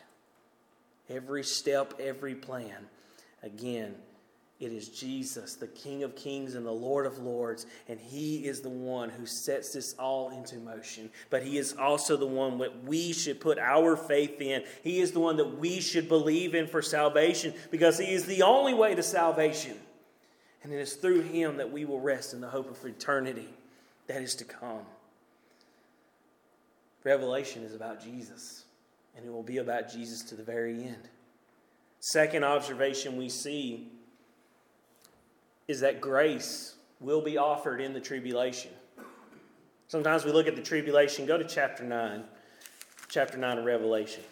Every 1.10 1.42
step, 1.42 1.94
every 2.00 2.34
plan. 2.34 2.86
Again, 3.42 3.96
it 4.60 4.72
is 4.72 4.88
Jesus, 4.90 5.54
the 5.54 5.66
King 5.66 6.02
of 6.02 6.14
Kings 6.14 6.54
and 6.54 6.66
the 6.66 6.70
Lord 6.70 7.06
of 7.06 7.18
Lords, 7.18 7.64
and 7.88 7.98
He 7.98 8.46
is 8.46 8.60
the 8.60 8.68
one 8.68 9.08
who 9.08 9.24
sets 9.24 9.72
this 9.72 9.94
all 9.98 10.28
into 10.30 10.56
motion. 10.56 11.10
But 11.30 11.42
He 11.42 11.56
is 11.56 11.74
also 11.78 12.16
the 12.18 12.26
one 12.26 12.58
that 12.58 12.84
we 12.84 13.14
should 13.14 13.40
put 13.40 13.58
our 13.58 13.96
faith 13.96 14.38
in. 14.38 14.62
He 14.84 15.00
is 15.00 15.12
the 15.12 15.20
one 15.20 15.38
that 15.38 15.58
we 15.58 15.80
should 15.80 16.08
believe 16.08 16.54
in 16.54 16.66
for 16.66 16.82
salvation 16.82 17.54
because 17.70 17.98
He 17.98 18.12
is 18.12 18.26
the 18.26 18.42
only 18.42 18.74
way 18.74 18.94
to 18.94 19.02
salvation. 19.02 19.76
And 20.62 20.74
it 20.74 20.78
is 20.78 20.92
through 20.92 21.22
Him 21.22 21.56
that 21.56 21.72
we 21.72 21.86
will 21.86 22.00
rest 22.00 22.34
in 22.34 22.42
the 22.42 22.48
hope 22.48 22.70
of 22.70 22.84
eternity 22.84 23.48
that 24.08 24.20
is 24.20 24.34
to 24.36 24.44
come. 24.44 24.82
Revelation 27.02 27.62
is 27.62 27.74
about 27.74 28.04
Jesus, 28.04 28.64
and 29.16 29.24
it 29.24 29.32
will 29.32 29.42
be 29.42 29.58
about 29.58 29.90
Jesus 29.92 30.22
to 30.22 30.34
the 30.34 30.42
very 30.42 30.82
end. 30.82 31.08
Second 32.00 32.44
observation 32.44 33.16
we 33.16 33.28
see 33.28 33.88
is 35.68 35.80
that 35.80 36.00
grace 36.00 36.74
will 36.98 37.20
be 37.20 37.36
offered 37.36 37.80
in 37.80 37.92
the 37.92 38.00
tribulation. 38.00 38.70
Sometimes 39.88 40.24
we 40.24 40.32
look 40.32 40.46
at 40.46 40.56
the 40.56 40.62
tribulation, 40.62 41.26
go 41.26 41.36
to 41.36 41.44
chapter 41.44 41.84
9, 41.84 42.24
chapter 43.08 43.36
9 43.36 43.58
of 43.58 43.64
Revelation. 43.64 44.22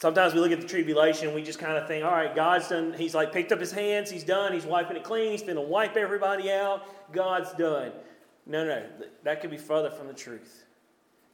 Sometimes 0.00 0.32
we 0.32 0.40
look 0.40 0.52
at 0.52 0.60
the 0.60 0.66
tribulation, 0.66 1.34
we 1.34 1.42
just 1.42 1.58
kind 1.58 1.76
of 1.76 1.88
think, 1.88 2.04
all 2.04 2.12
right, 2.12 2.34
God's 2.34 2.68
done, 2.68 2.94
he's 2.96 3.16
like 3.16 3.32
picked 3.32 3.50
up 3.50 3.58
his 3.58 3.72
hands, 3.72 4.10
he's 4.10 4.22
done, 4.22 4.52
he's 4.52 4.64
wiping 4.64 4.96
it 4.96 5.02
clean, 5.02 5.32
he's 5.32 5.42
going 5.42 5.56
to 5.56 5.60
wipe 5.60 5.96
everybody 5.96 6.52
out, 6.52 7.12
God's 7.12 7.52
done. 7.54 7.90
No, 8.46 8.64
no, 8.64 8.84
that 9.24 9.40
could 9.40 9.50
be 9.50 9.56
further 9.56 9.90
from 9.90 10.06
the 10.06 10.14
truth. 10.14 10.64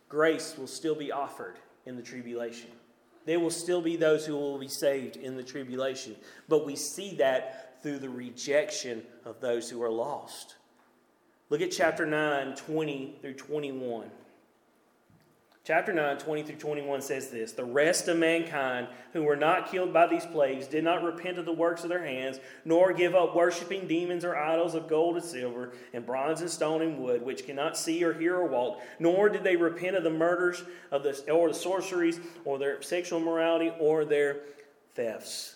Grace 0.08 0.56
will 0.56 0.66
still 0.66 0.94
be 0.94 1.12
offered 1.12 1.56
in 1.86 1.96
the 1.96 2.02
tribulation. 2.02 2.70
There 3.26 3.40
will 3.40 3.50
still 3.50 3.80
be 3.80 3.96
those 3.96 4.26
who 4.26 4.34
will 4.34 4.58
be 4.58 4.68
saved 4.68 5.16
in 5.16 5.36
the 5.36 5.42
tribulation. 5.42 6.16
But 6.48 6.66
we 6.66 6.76
see 6.76 7.14
that 7.16 7.82
through 7.82 7.98
the 7.98 8.10
rejection 8.10 9.02
of 9.24 9.40
those 9.40 9.70
who 9.70 9.82
are 9.82 9.90
lost. 9.90 10.56
Look 11.50 11.60
at 11.60 11.70
chapter 11.70 12.06
9, 12.06 12.56
20 12.56 13.18
through 13.20 13.34
21. 13.34 14.10
Chapter 15.66 15.94
9, 15.94 16.18
20 16.18 16.42
through 16.42 16.56
21 16.56 17.00
says 17.00 17.30
this 17.30 17.52
The 17.52 17.64
rest 17.64 18.06
of 18.08 18.18
mankind 18.18 18.86
who 19.14 19.22
were 19.22 19.34
not 19.34 19.70
killed 19.70 19.94
by 19.94 20.06
these 20.06 20.26
plagues 20.26 20.66
did 20.66 20.84
not 20.84 21.02
repent 21.02 21.38
of 21.38 21.46
the 21.46 21.54
works 21.54 21.84
of 21.84 21.88
their 21.88 22.04
hands, 22.04 22.38
nor 22.66 22.92
give 22.92 23.14
up 23.14 23.34
worshiping 23.34 23.88
demons 23.88 24.26
or 24.26 24.36
idols 24.36 24.74
of 24.74 24.88
gold 24.88 25.16
and 25.16 25.24
silver, 25.24 25.72
and 25.94 26.04
bronze 26.04 26.42
and 26.42 26.50
stone 26.50 26.82
and 26.82 26.98
wood, 26.98 27.22
which 27.22 27.46
cannot 27.46 27.78
see 27.78 28.04
or 28.04 28.12
hear 28.12 28.36
or 28.36 28.46
walk, 28.46 28.82
nor 28.98 29.30
did 29.30 29.42
they 29.42 29.56
repent 29.56 29.96
of 29.96 30.04
the 30.04 30.10
murders 30.10 30.62
of 30.90 31.02
the, 31.02 31.32
or 31.32 31.48
the 31.48 31.54
sorceries, 31.54 32.20
or 32.44 32.58
their 32.58 32.82
sexual 32.82 33.18
immorality, 33.18 33.72
or 33.80 34.04
their 34.04 34.40
thefts. 34.94 35.53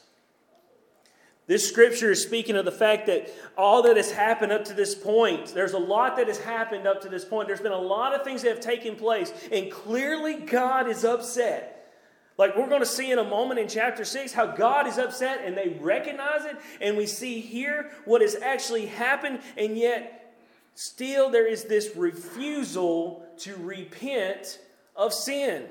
This 1.49 1.67
scripture 1.67 2.11
is 2.11 2.23
speaking 2.23 2.57
of 2.57 2.67
the 2.67 2.71
fact 2.71 3.07
that 3.07 3.31
all 3.57 3.83
that 3.85 3.97
has 3.97 4.12
happened 4.12 4.52
up 4.52 4.67
to 4.67 4.75
this 4.75 4.95
point, 4.95 5.47
there's 5.55 5.73
a 5.73 5.78
lot 5.78 6.19
that 6.19 6.28
has 6.28 6.38
happened 6.38 6.87
up 6.87 7.00
to 7.00 7.09
this 7.09 7.25
point. 7.25 7.49
There's 7.49 7.62
been 7.62 7.73
a 7.73 7.81
lot 7.81 8.14
of 8.14 8.23
things 8.23 8.43
that 8.43 8.50
have 8.50 8.61
taken 8.61 8.97
place, 8.97 9.33
and 9.50 9.73
clearly 9.73 10.35
God 10.35 10.88
is 10.88 11.07
upset. 11.07 11.90
Like 12.37 12.55
we're 12.55 12.69
going 12.69 12.83
to 12.83 12.87
see 12.87 13.11
in 13.11 13.19
a 13.19 13.25
moment 13.25 13.59
in 13.61 13.67
chapter 13.67 14.05
6 14.05 14.35
how 14.35 14.47
God 14.47 14.87
is 14.87 14.99
upset 14.99 15.40
and 15.43 15.57
they 15.57 15.78
recognize 15.81 16.45
it, 16.45 16.59
and 16.83 16.99
we 16.99 17.07
see 17.07 17.40
here 17.40 17.90
what 18.05 18.21
has 18.21 18.37
actually 18.37 18.85
happened, 18.85 19.40
and 19.57 19.76
yet 19.76 20.37
still 20.75 21.31
there 21.31 21.47
is 21.47 21.64
this 21.64 21.97
refusal 21.97 23.25
to 23.38 23.57
repent 23.57 24.61
of 24.95 25.14
sin. 25.14 25.64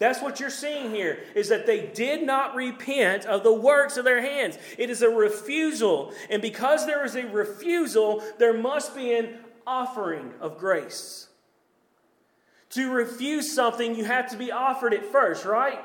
That's 0.00 0.22
what 0.22 0.40
you're 0.40 0.48
seeing 0.48 0.90
here 0.90 1.20
is 1.34 1.50
that 1.50 1.66
they 1.66 1.86
did 1.86 2.22
not 2.22 2.54
repent 2.56 3.26
of 3.26 3.42
the 3.42 3.52
works 3.52 3.98
of 3.98 4.04
their 4.06 4.22
hands. 4.22 4.58
It 4.78 4.88
is 4.88 5.02
a 5.02 5.10
refusal. 5.10 6.14
And 6.30 6.40
because 6.40 6.86
there 6.86 7.04
is 7.04 7.14
a 7.16 7.26
refusal, 7.26 8.22
there 8.38 8.54
must 8.54 8.96
be 8.96 9.14
an 9.14 9.36
offering 9.66 10.32
of 10.40 10.56
grace. 10.56 11.28
To 12.70 12.90
refuse 12.90 13.52
something, 13.52 13.94
you 13.94 14.04
have 14.04 14.30
to 14.30 14.38
be 14.38 14.50
offered 14.50 14.94
it 14.94 15.04
first, 15.04 15.44
right? 15.44 15.84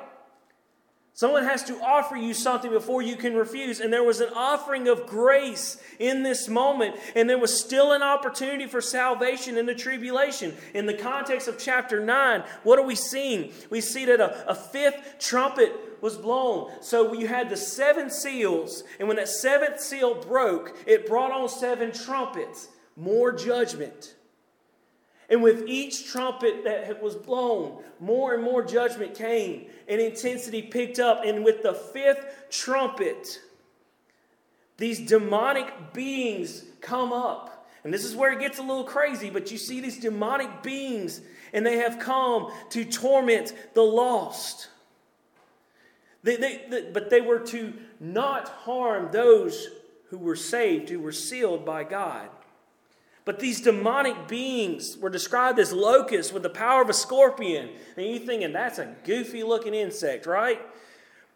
Someone 1.16 1.46
has 1.46 1.64
to 1.64 1.82
offer 1.82 2.18
you 2.18 2.34
something 2.34 2.70
before 2.70 3.02
you 3.02 3.16
can 3.16 3.36
refuse. 3.36 3.80
And 3.80 3.92
there 3.92 4.04
was 4.04 4.20
an 4.20 4.34
offering 4.36 4.90
of 4.90 5.08
grace 5.08 5.82
in 5.98 6.24
this 6.24 6.50
moment. 6.50 6.98
And 7.16 7.30
there 7.30 7.38
was 7.38 7.58
still 7.58 7.94
an 7.94 8.04
opportunity 8.04 8.68
for 8.68 8.82
salvation 8.82 9.58
in 9.58 9.66
the 9.66 9.74
tribulation. 9.74 10.54
In 10.74 10.88
the 10.88 10.94
context 10.94 11.48
of 11.48 11.58
chapter 11.58 12.02
9, 12.04 12.44
what 12.64 12.80
are 12.80 12.86
we 12.86 12.96
seeing? 12.96 13.54
We 13.70 13.80
see 13.80 14.04
that 14.04 14.20
a, 14.20 14.50
a 14.52 14.54
fifth 14.54 15.16
trumpet 15.18 15.72
was 16.02 16.18
blown. 16.18 16.70
So 16.82 17.14
you 17.14 17.30
had 17.30 17.50
the 17.50 17.56
seven 17.56 18.10
seals. 18.10 18.84
And 19.00 19.08
when 19.08 19.16
that 19.16 19.30
seventh 19.30 19.80
seal 19.80 20.16
broke, 20.16 20.76
it 20.86 21.08
brought 21.08 21.32
on 21.32 21.48
seven 21.48 21.94
trumpets. 21.94 22.68
More 22.98 23.32
judgment. 23.32 24.16
And 25.30 25.42
with 25.42 25.68
each 25.68 26.12
trumpet 26.12 26.64
that 26.66 27.02
was 27.02 27.16
blown, 27.16 27.84
more 28.00 28.34
and 28.34 28.44
more 28.44 28.64
judgment 28.64 29.16
came, 29.16 29.68
and 29.88 30.00
intensity 30.00 30.62
picked 30.62 31.00
up. 31.00 31.24
And 31.26 31.44
with 31.44 31.64
the 31.64 31.74
fifth 31.74 32.26
trumpet, 32.52 33.40
these 34.78 35.00
demonic 35.00 35.94
beings 35.94 36.64
come 36.82 37.12
up. 37.12 37.68
And 37.84 37.94
this 37.94 38.04
is 38.04 38.16
where 38.16 38.32
it 38.32 38.40
gets 38.40 38.58
a 38.58 38.64
little 38.64 38.84
crazy, 38.84 39.30
but 39.30 39.52
you 39.52 39.58
see 39.58 39.80
these 39.80 40.00
demonic 40.00 40.64
beings, 40.64 41.22
and 41.54 41.66
they 41.66 41.78
have 41.78 42.00
come 42.00 42.52
to 42.72 42.84
torment 42.84 43.54
the 43.74 43.84
lost. 43.84 44.70
They, 46.24 46.38
they, 46.38 46.66
they, 46.70 46.82
but 46.92 47.12
they 47.12 47.22
were 47.22 47.40
to 47.40 47.74
not 48.00 48.50
harm 48.50 49.10
those 49.12 49.68
who 50.10 50.18
were 50.18 50.36
saved, 50.36 50.90
who 50.90 51.00
were 51.00 51.12
sealed 51.12 51.66
by 51.66 51.84
God. 51.84 52.30
But 53.26 53.40
these 53.40 53.60
demonic 53.60 54.28
beings 54.28 54.98
were 54.98 55.10
described 55.10 55.58
as 55.58 55.74
locusts 55.74 56.32
with 56.32 56.44
the 56.44 56.50
power 56.50 56.84
of 56.84 56.90
a 56.90 56.94
scorpion. 56.94 57.70
And 57.98 58.06
you're 58.06 58.20
thinking 58.20 58.54
that's 58.54 58.78
a 58.78 58.96
goofy 59.04 59.42
looking 59.44 59.74
insect, 59.74 60.28
right? 60.28 60.62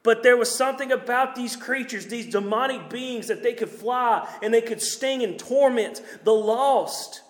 But 0.03 0.21
there 0.21 0.37
was 0.37 0.55
something 0.55 0.91
about 0.91 1.35
these 1.35 1.55
creatures, 1.55 2.05
these 2.05 2.27
demonic 2.27 2.89
beings, 2.89 3.27
that 3.27 3.41
they 3.41 3.53
could 3.53 3.69
fly 3.69 4.29
and 4.41 4.53
they 4.53 4.61
could 4.61 4.81
sting 4.81 5.23
and 5.23 5.37
torment 5.37 6.01
the 6.23 6.33
lost. 6.33 7.23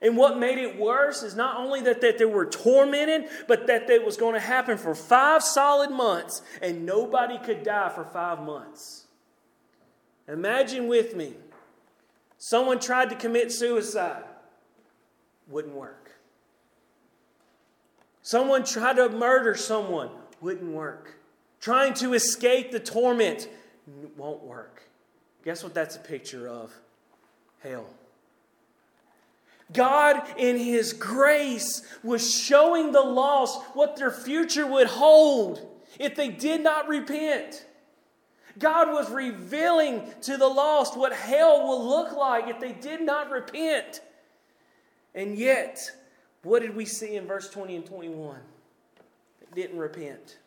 And 0.00 0.16
what 0.16 0.38
made 0.38 0.56
it 0.56 0.78
worse 0.78 1.22
is 1.22 1.34
not 1.34 1.58
only 1.58 1.82
that, 1.82 2.00
that 2.00 2.16
they 2.16 2.24
were 2.24 2.46
tormented, 2.46 3.28
but 3.46 3.66
that 3.66 3.90
it 3.90 4.04
was 4.04 4.16
going 4.16 4.34
to 4.34 4.40
happen 4.40 4.78
for 4.78 4.94
five 4.94 5.42
solid 5.42 5.90
months 5.90 6.40
and 6.62 6.86
nobody 6.86 7.38
could 7.38 7.64
die 7.64 7.90
for 7.90 8.04
five 8.04 8.40
months. 8.40 9.04
Imagine 10.26 10.86
with 10.86 11.14
me 11.16 11.34
Someone 12.42 12.80
tried 12.80 13.10
to 13.10 13.16
commit 13.16 13.52
suicide. 13.52 14.24
Wouldn't 15.46 15.74
work. 15.74 16.12
Someone 18.22 18.64
tried 18.64 18.96
to 18.96 19.10
murder 19.10 19.54
someone. 19.54 20.08
Wouldn't 20.40 20.72
work. 20.72 21.16
Trying 21.60 21.92
to 21.94 22.14
escape 22.14 22.72
the 22.72 22.80
torment 22.80 23.46
won't 24.16 24.42
work. 24.42 24.82
Guess 25.44 25.62
what 25.62 25.74
that's 25.74 25.96
a 25.96 26.00
picture 26.00 26.48
of? 26.48 26.72
Hell. 27.62 27.86
God, 29.74 30.22
in 30.38 30.56
His 30.56 30.94
grace, 30.94 31.82
was 32.02 32.34
showing 32.34 32.92
the 32.92 33.02
lost 33.02 33.60
what 33.74 33.96
their 33.96 34.10
future 34.10 34.66
would 34.66 34.86
hold 34.86 35.60
if 35.98 36.14
they 36.14 36.28
did 36.28 36.62
not 36.62 36.88
repent. 36.88 37.66
God 38.58 38.88
was 38.88 39.10
revealing 39.10 40.02
to 40.22 40.36
the 40.36 40.48
lost 40.48 40.96
what 40.96 41.12
hell 41.12 41.66
will 41.66 41.86
look 41.86 42.12
like 42.12 42.48
if 42.48 42.60
they 42.60 42.72
did 42.72 43.02
not 43.02 43.30
repent. 43.30 44.00
And 45.14 45.36
yet, 45.36 45.90
what 46.42 46.62
did 46.62 46.74
we 46.74 46.84
see 46.84 47.16
in 47.16 47.26
verse 47.26 47.48
20 47.50 47.76
and 47.76 47.86
21? 47.86 48.38
They 49.52 49.62
didn't 49.62 49.78
repent. 49.78 50.38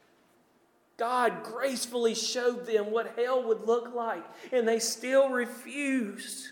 God 0.97 1.43
gracefully 1.43 2.15
showed 2.15 2.65
them 2.65 2.91
what 2.91 3.13
hell 3.17 3.43
would 3.43 3.61
look 3.61 3.93
like, 3.93 4.23
and 4.51 4.67
they 4.67 4.79
still 4.79 5.29
refused. 5.29 6.51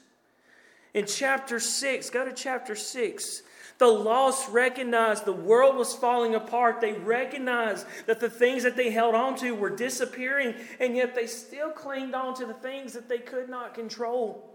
In 0.94 1.06
chapter 1.06 1.60
6, 1.60 2.10
go 2.10 2.26
to 2.26 2.34
chapter 2.34 2.76
6. 2.76 3.44
The 3.82 3.88
lost 3.88 4.48
recognized 4.52 5.26
the 5.26 5.34
world 5.34 5.76
was 5.76 5.96
falling 5.96 6.36
apart. 6.36 6.82
They 6.82 6.94
recognized 6.94 7.88
that 8.06 8.20
the 8.20 8.30
things 8.30 8.62
that 8.62 8.78
they 8.78 8.92
held 8.92 9.16
on 9.16 9.36
to 9.38 9.56
were 9.56 9.72
disappearing, 9.72 10.54
and 10.80 10.96
yet 10.96 11.16
they 11.16 11.26
still 11.26 11.72
clinged 11.72 12.14
on 12.14 12.36
to 12.36 12.46
the 12.46 12.54
things 12.54 12.94
that 12.94 13.10
they 13.10 13.18
could 13.18 13.50
not 13.50 13.74
control. 13.74 14.48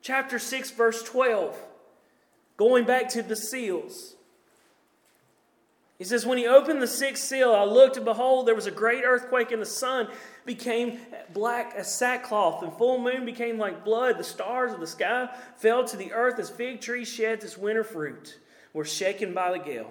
Chapter 0.00 0.38
6, 0.38 0.70
verse 0.70 1.02
12, 1.02 1.54
going 2.56 2.86
back 2.86 3.10
to 3.10 3.20
the 3.20 3.36
seals. 3.36 4.15
He 5.98 6.04
says, 6.04 6.26
When 6.26 6.38
he 6.38 6.46
opened 6.46 6.82
the 6.82 6.86
sixth 6.86 7.24
seal, 7.24 7.54
I 7.54 7.64
looked, 7.64 7.96
and 7.96 8.04
behold, 8.04 8.46
there 8.46 8.54
was 8.54 8.66
a 8.66 8.70
great 8.70 9.04
earthquake, 9.04 9.50
and 9.50 9.62
the 9.62 9.66
sun 9.66 10.08
became 10.44 11.00
black 11.32 11.74
as 11.74 11.92
sackcloth, 11.94 12.62
and 12.62 12.72
full 12.72 12.98
moon 13.00 13.24
became 13.24 13.58
like 13.58 13.84
blood. 13.84 14.18
The 14.18 14.24
stars 14.24 14.72
of 14.72 14.80
the 14.80 14.86
sky 14.86 15.28
fell 15.56 15.84
to 15.84 15.96
the 15.96 16.12
earth 16.12 16.38
as 16.38 16.50
fig 16.50 16.80
tree 16.80 17.04
sheds 17.04 17.44
its 17.44 17.56
winter 17.56 17.84
fruit, 17.84 18.38
were 18.72 18.84
shaken 18.84 19.32
by 19.32 19.52
the 19.52 19.58
gale. 19.58 19.90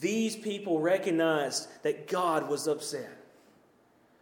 These 0.00 0.36
people 0.36 0.80
recognized 0.80 1.68
that 1.82 2.08
God 2.08 2.48
was 2.48 2.66
upset. 2.66 3.10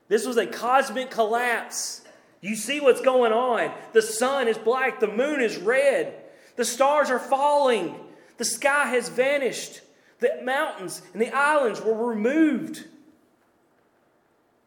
This 0.09 0.27
was 0.27 0.37
a 0.37 0.47
cosmic 0.47 1.11
collapse. 1.11 2.03
You 2.41 2.57
see 2.57 2.81
what's 2.81 3.01
going 3.01 3.33
on. 3.33 3.73
The 3.93 4.03
sun 4.03 4.49
is 4.49 4.59
black, 4.59 5.01
the 5.01 5.07
moon 5.07 5.41
is 5.41 5.57
red, 5.59 6.15
the 6.57 6.65
stars 6.65 7.11
are 7.11 7.19
falling, 7.19 7.95
the 8.39 8.45
sky 8.45 8.89
has 8.89 9.09
vanished, 9.09 9.83
the 10.19 10.41
mountains 10.43 11.03
and 11.13 11.21
the 11.21 11.35
islands 11.35 11.81
were 11.81 11.95
removed. 11.95 12.87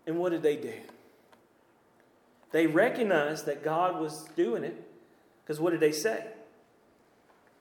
And 0.06 0.18
what 0.18 0.32
did 0.32 0.44
they 0.44 0.56
do? 0.56 0.74
They 2.52 2.68
recognized 2.68 3.46
that 3.48 3.64
God 3.64 4.00
was 4.00 4.26
doing 4.36 4.64
it 4.64 4.88
because 5.44 5.60
what 5.60 5.72
did 5.72 5.80
they 5.80 5.92
say? 5.92 6.26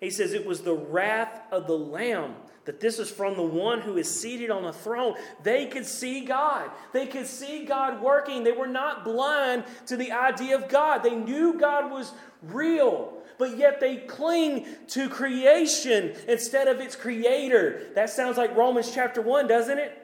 He 0.00 0.10
says 0.10 0.32
it 0.32 0.46
was 0.46 0.62
the 0.62 0.74
wrath 0.74 1.40
of 1.50 1.66
the 1.66 1.78
Lamb 1.78 2.34
that 2.64 2.80
this 2.80 2.98
is 2.98 3.10
from 3.10 3.34
the 3.34 3.42
one 3.42 3.80
who 3.80 3.96
is 3.96 4.08
seated 4.08 4.50
on 4.50 4.62
the 4.62 4.72
throne. 4.72 5.14
They 5.42 5.66
could 5.66 5.86
see 5.86 6.24
God. 6.24 6.70
They 6.92 7.06
could 7.06 7.26
see 7.26 7.64
God 7.64 8.00
working. 8.00 8.44
They 8.44 8.52
were 8.52 8.68
not 8.68 9.04
blind 9.04 9.64
to 9.86 9.96
the 9.96 10.12
idea 10.12 10.56
of 10.56 10.68
God. 10.68 11.02
They 11.02 11.16
knew 11.16 11.58
God 11.58 11.90
was 11.90 12.12
real, 12.42 13.14
but 13.38 13.56
yet 13.56 13.80
they 13.80 13.96
cling 13.96 14.66
to 14.88 15.08
creation 15.08 16.14
instead 16.28 16.68
of 16.68 16.80
its 16.80 16.94
creator. 16.94 17.88
That 17.94 18.10
sounds 18.10 18.36
like 18.36 18.56
Romans 18.56 18.92
chapter 18.94 19.20
1, 19.20 19.48
doesn't 19.48 19.78
it? 19.78 19.98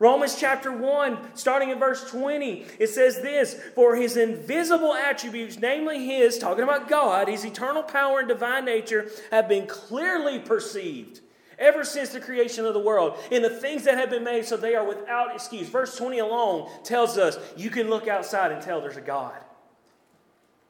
Romans 0.00 0.34
chapter 0.36 0.72
1, 0.72 1.36
starting 1.36 1.70
in 1.70 1.78
verse 1.78 2.10
20, 2.10 2.66
it 2.80 2.88
says 2.88 3.20
this 3.20 3.54
For 3.76 3.94
his 3.94 4.16
invisible 4.16 4.94
attributes, 4.94 5.60
namely 5.60 6.04
his, 6.04 6.38
talking 6.38 6.64
about 6.64 6.88
God, 6.88 7.28
his 7.28 7.44
eternal 7.44 7.84
power 7.84 8.18
and 8.18 8.26
divine 8.26 8.64
nature, 8.64 9.08
have 9.30 9.48
been 9.48 9.68
clearly 9.68 10.40
perceived 10.40 11.20
ever 11.58 11.84
since 11.84 12.10
the 12.10 12.20
creation 12.20 12.64
of 12.64 12.74
the 12.74 12.80
world 12.80 13.18
in 13.30 13.42
the 13.42 13.50
things 13.50 13.84
that 13.84 13.98
have 13.98 14.10
been 14.10 14.24
made 14.24 14.44
so 14.44 14.56
they 14.56 14.74
are 14.74 14.86
without 14.86 15.34
excuse. 15.34 15.68
Verse 15.68 15.96
20 15.96 16.18
alone 16.18 16.68
tells 16.84 17.18
us 17.18 17.38
you 17.56 17.70
can 17.70 17.90
look 17.90 18.08
outside 18.08 18.52
and 18.52 18.62
tell 18.62 18.80
there's 18.80 18.96
a 18.96 19.00
God. 19.00 19.38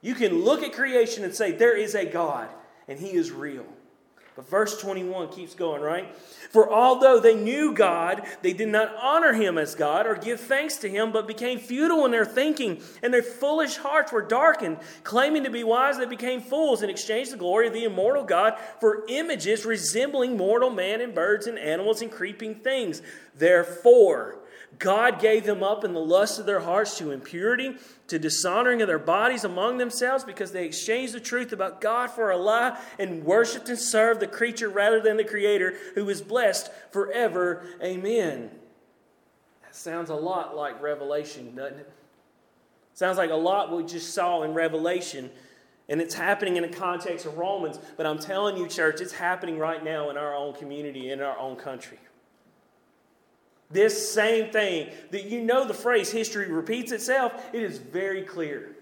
You 0.00 0.14
can 0.14 0.42
look 0.42 0.62
at 0.62 0.72
creation 0.72 1.24
and 1.24 1.34
say 1.34 1.52
there 1.52 1.76
is 1.76 1.94
a 1.94 2.04
God 2.04 2.48
and 2.88 2.98
he 2.98 3.12
is 3.12 3.30
real. 3.30 3.66
But 4.34 4.48
verse 4.48 4.80
21 4.80 5.28
keeps 5.28 5.54
going, 5.54 5.82
right? 5.82 6.16
For 6.50 6.72
although 6.72 7.20
they 7.20 7.34
knew 7.34 7.74
God, 7.74 8.26
they 8.40 8.54
did 8.54 8.68
not 8.68 8.94
honor 8.96 9.34
him 9.34 9.58
as 9.58 9.74
God 9.74 10.06
or 10.06 10.14
give 10.14 10.40
thanks 10.40 10.76
to 10.78 10.88
him, 10.88 11.12
but 11.12 11.26
became 11.26 11.58
futile 11.58 12.06
in 12.06 12.12
their 12.12 12.24
thinking, 12.24 12.80
and 13.02 13.12
their 13.12 13.22
foolish 13.22 13.76
hearts 13.76 14.10
were 14.10 14.22
darkened. 14.22 14.78
Claiming 15.04 15.44
to 15.44 15.50
be 15.50 15.64
wise, 15.64 15.98
they 15.98 16.06
became 16.06 16.40
fools 16.40 16.80
and 16.80 16.90
exchanged 16.90 17.32
the 17.32 17.36
glory 17.36 17.66
of 17.66 17.74
the 17.74 17.84
immortal 17.84 18.24
God 18.24 18.54
for 18.80 19.04
images 19.08 19.66
resembling 19.66 20.36
mortal 20.36 20.70
man 20.70 21.02
and 21.02 21.14
birds 21.14 21.46
and 21.46 21.58
animals 21.58 22.00
and 22.00 22.10
creeping 22.10 22.54
things. 22.54 23.02
Therefore, 23.36 24.41
God 24.82 25.20
gave 25.20 25.44
them 25.44 25.62
up 25.62 25.84
in 25.84 25.92
the 25.92 26.00
lust 26.00 26.40
of 26.40 26.46
their 26.46 26.58
hearts 26.58 26.98
to 26.98 27.12
impurity, 27.12 27.76
to 28.08 28.18
dishonoring 28.18 28.82
of 28.82 28.88
their 28.88 28.98
bodies 28.98 29.44
among 29.44 29.78
themselves, 29.78 30.24
because 30.24 30.50
they 30.50 30.66
exchanged 30.66 31.14
the 31.14 31.20
truth 31.20 31.52
about 31.52 31.80
God 31.80 32.10
for 32.10 32.32
a 32.32 32.36
lie 32.36 32.76
and 32.98 33.22
worshiped 33.22 33.68
and 33.68 33.78
served 33.78 34.18
the 34.18 34.26
creature 34.26 34.68
rather 34.68 35.00
than 35.00 35.16
the 35.16 35.24
Creator, 35.24 35.74
who 35.94 36.08
is 36.08 36.20
blessed 36.20 36.68
forever. 36.90 37.64
Amen. 37.80 38.50
That 39.62 39.76
sounds 39.76 40.10
a 40.10 40.16
lot 40.16 40.56
like 40.56 40.82
Revelation, 40.82 41.54
doesn't 41.54 41.78
it? 41.78 41.92
Sounds 42.94 43.18
like 43.18 43.30
a 43.30 43.36
lot 43.36 43.74
we 43.74 43.84
just 43.84 44.12
saw 44.12 44.42
in 44.42 44.52
Revelation, 44.52 45.30
and 45.88 46.00
it's 46.00 46.14
happening 46.14 46.56
in 46.56 46.62
the 46.62 46.76
context 46.76 47.24
of 47.24 47.38
Romans. 47.38 47.78
But 47.96 48.06
I'm 48.06 48.18
telling 48.18 48.56
you, 48.56 48.66
church, 48.66 49.00
it's 49.00 49.12
happening 49.12 49.58
right 49.58 49.84
now 49.84 50.10
in 50.10 50.16
our 50.16 50.34
own 50.34 50.54
community, 50.54 51.12
in 51.12 51.20
our 51.20 51.38
own 51.38 51.54
country. 51.54 51.98
This 53.72 54.12
same 54.12 54.52
thing, 54.52 54.90
that 55.10 55.24
you 55.24 55.40
know 55.40 55.66
the 55.66 55.74
phrase 55.74 56.10
history 56.10 56.50
repeats 56.50 56.92
itself, 56.92 57.32
it 57.52 57.62
is 57.62 57.78
very 57.78 58.22
clear. 58.22 58.76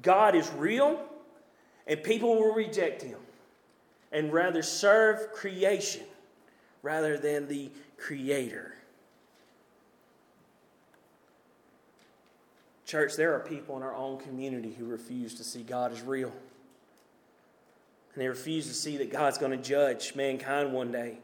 God 0.00 0.36
is 0.36 0.48
real, 0.52 1.02
and 1.86 2.02
people 2.02 2.36
will 2.36 2.54
reject 2.54 3.02
him 3.02 3.18
and 4.12 4.32
rather 4.32 4.62
serve 4.62 5.32
creation 5.32 6.04
rather 6.82 7.18
than 7.18 7.48
the 7.48 7.70
creator. 7.96 8.74
Church, 12.86 13.16
there 13.16 13.34
are 13.34 13.40
people 13.40 13.76
in 13.76 13.82
our 13.82 13.94
own 13.94 14.18
community 14.18 14.74
who 14.78 14.86
refuse 14.86 15.34
to 15.34 15.44
see 15.44 15.62
God 15.62 15.92
as 15.92 16.00
real. 16.00 16.32
And 18.14 18.22
they 18.22 18.28
refuse 18.28 18.66
to 18.68 18.72
see 18.72 18.96
that 18.96 19.10
God's 19.10 19.36
going 19.36 19.52
to 19.52 19.58
judge 19.58 20.14
mankind 20.14 20.72
one 20.72 20.90
day. 20.90 21.18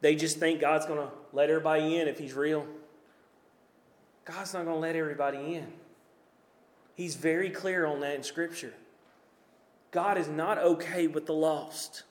They 0.00 0.14
just 0.14 0.38
think 0.38 0.60
God's 0.60 0.84
going 0.84 1.00
to 1.00 1.12
let 1.32 1.50
everybody 1.50 1.96
in 1.96 2.08
if 2.08 2.18
He's 2.18 2.34
real. 2.34 2.66
God's 4.24 4.52
not 4.52 4.64
going 4.64 4.76
to 4.76 4.80
let 4.80 4.96
everybody 4.96 5.54
in. 5.54 5.66
He's 6.94 7.14
very 7.14 7.50
clear 7.50 7.86
on 7.86 8.00
that 8.00 8.16
in 8.16 8.22
Scripture. 8.22 8.74
God 9.90 10.18
is 10.18 10.28
not 10.28 10.58
okay 10.58 11.06
with 11.06 11.26
the 11.26 11.32
lost. 11.32 12.02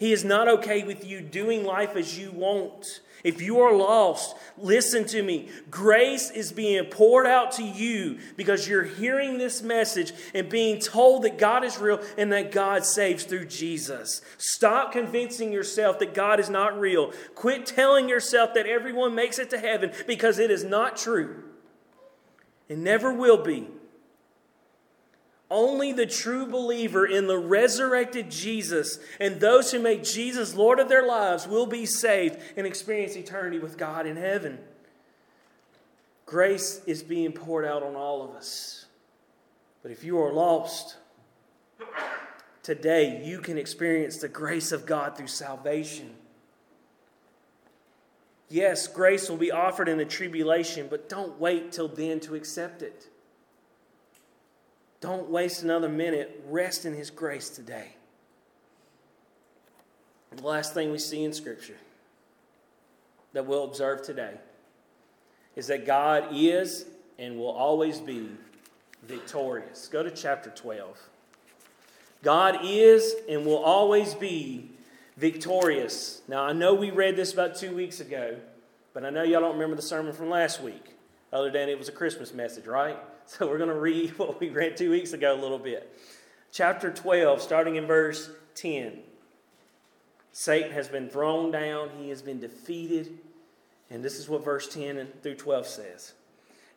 He 0.00 0.14
is 0.14 0.24
not 0.24 0.48
okay 0.48 0.82
with 0.82 1.06
you 1.06 1.20
doing 1.20 1.62
life 1.62 1.94
as 1.94 2.18
you 2.18 2.32
want. 2.32 3.02
If 3.22 3.42
you 3.42 3.60
are 3.60 3.76
lost, 3.76 4.34
listen 4.56 5.04
to 5.08 5.22
me. 5.22 5.50
Grace 5.70 6.30
is 6.30 6.52
being 6.52 6.86
poured 6.86 7.26
out 7.26 7.52
to 7.52 7.62
you 7.62 8.18
because 8.34 8.66
you're 8.66 8.84
hearing 8.84 9.36
this 9.36 9.60
message 9.60 10.14
and 10.32 10.48
being 10.48 10.80
told 10.80 11.24
that 11.24 11.36
God 11.36 11.64
is 11.64 11.76
real 11.76 12.00
and 12.16 12.32
that 12.32 12.50
God 12.50 12.86
saves 12.86 13.24
through 13.24 13.44
Jesus. 13.48 14.22
Stop 14.38 14.92
convincing 14.92 15.52
yourself 15.52 15.98
that 15.98 16.14
God 16.14 16.40
is 16.40 16.48
not 16.48 16.80
real. 16.80 17.12
Quit 17.34 17.66
telling 17.66 18.08
yourself 18.08 18.54
that 18.54 18.66
everyone 18.66 19.14
makes 19.14 19.38
it 19.38 19.50
to 19.50 19.58
heaven 19.58 19.92
because 20.06 20.38
it 20.38 20.50
is 20.50 20.64
not 20.64 20.96
true. 20.96 21.44
It 22.70 22.78
never 22.78 23.12
will 23.12 23.42
be. 23.42 23.68
Only 25.50 25.92
the 25.92 26.06
true 26.06 26.46
believer 26.46 27.04
in 27.04 27.26
the 27.26 27.38
resurrected 27.38 28.30
Jesus 28.30 29.00
and 29.18 29.40
those 29.40 29.72
who 29.72 29.80
make 29.80 30.04
Jesus 30.04 30.54
Lord 30.54 30.78
of 30.78 30.88
their 30.88 31.04
lives 31.04 31.48
will 31.48 31.66
be 31.66 31.86
saved 31.86 32.38
and 32.56 32.66
experience 32.66 33.16
eternity 33.16 33.58
with 33.58 33.76
God 33.76 34.06
in 34.06 34.16
heaven. 34.16 34.60
Grace 36.24 36.80
is 36.86 37.02
being 37.02 37.32
poured 37.32 37.64
out 37.64 37.82
on 37.82 37.96
all 37.96 38.22
of 38.22 38.30
us. 38.36 38.86
But 39.82 39.90
if 39.90 40.04
you 40.04 40.20
are 40.20 40.32
lost, 40.32 40.96
today 42.62 43.20
you 43.24 43.40
can 43.40 43.58
experience 43.58 44.18
the 44.18 44.28
grace 44.28 44.70
of 44.70 44.86
God 44.86 45.16
through 45.16 45.26
salvation. 45.26 46.14
Yes, 48.48 48.86
grace 48.86 49.28
will 49.28 49.36
be 49.36 49.50
offered 49.50 49.88
in 49.88 49.98
the 49.98 50.04
tribulation, 50.04 50.86
but 50.88 51.08
don't 51.08 51.40
wait 51.40 51.72
till 51.72 51.88
then 51.88 52.20
to 52.20 52.36
accept 52.36 52.82
it. 52.82 53.08
Don't 55.00 55.30
waste 55.30 55.62
another 55.62 55.88
minute. 55.88 56.44
Rest 56.48 56.84
in 56.84 56.94
His 56.94 57.10
grace 57.10 57.48
today. 57.48 57.94
The 60.36 60.42
last 60.46 60.74
thing 60.74 60.92
we 60.92 60.98
see 60.98 61.24
in 61.24 61.32
Scripture 61.32 61.76
that 63.32 63.46
we'll 63.46 63.64
observe 63.64 64.02
today 64.02 64.34
is 65.56 65.66
that 65.68 65.86
God 65.86 66.28
is 66.32 66.86
and 67.18 67.38
will 67.38 67.50
always 67.50 67.98
be 67.98 68.28
victorious. 69.02 69.88
Go 69.88 70.02
to 70.02 70.10
chapter 70.10 70.50
12. 70.50 70.98
God 72.22 72.58
is 72.62 73.14
and 73.28 73.46
will 73.46 73.64
always 73.64 74.14
be 74.14 74.70
victorious. 75.16 76.22
Now, 76.28 76.44
I 76.44 76.52
know 76.52 76.74
we 76.74 76.90
read 76.90 77.16
this 77.16 77.32
about 77.32 77.56
two 77.56 77.74
weeks 77.74 78.00
ago, 78.00 78.36
but 78.92 79.04
I 79.04 79.10
know 79.10 79.22
y'all 79.22 79.40
don't 79.40 79.54
remember 79.54 79.76
the 79.76 79.82
sermon 79.82 80.12
from 80.12 80.28
last 80.28 80.62
week, 80.62 80.94
other 81.32 81.50
than 81.50 81.68
it 81.68 81.78
was 81.78 81.88
a 81.88 81.92
Christmas 81.92 82.34
message, 82.34 82.66
right? 82.66 82.98
So 83.38 83.46
we're 83.46 83.58
going 83.58 83.70
to 83.70 83.76
read 83.76 84.10
what 84.18 84.40
we 84.40 84.48
read 84.48 84.76
two 84.76 84.90
weeks 84.90 85.12
ago 85.12 85.34
a 85.34 85.40
little 85.40 85.58
bit. 85.58 85.96
Chapter 86.50 86.90
12, 86.90 87.40
starting 87.40 87.76
in 87.76 87.86
verse 87.86 88.28
10. 88.56 88.98
Satan 90.32 90.72
has 90.72 90.88
been 90.88 91.08
thrown 91.08 91.52
down, 91.52 91.90
he 91.96 92.08
has 92.08 92.22
been 92.22 92.40
defeated. 92.40 93.18
And 93.88 94.04
this 94.04 94.18
is 94.18 94.28
what 94.28 94.44
verse 94.44 94.68
10 94.68 95.06
through 95.22 95.36
12 95.36 95.66
says. 95.66 96.12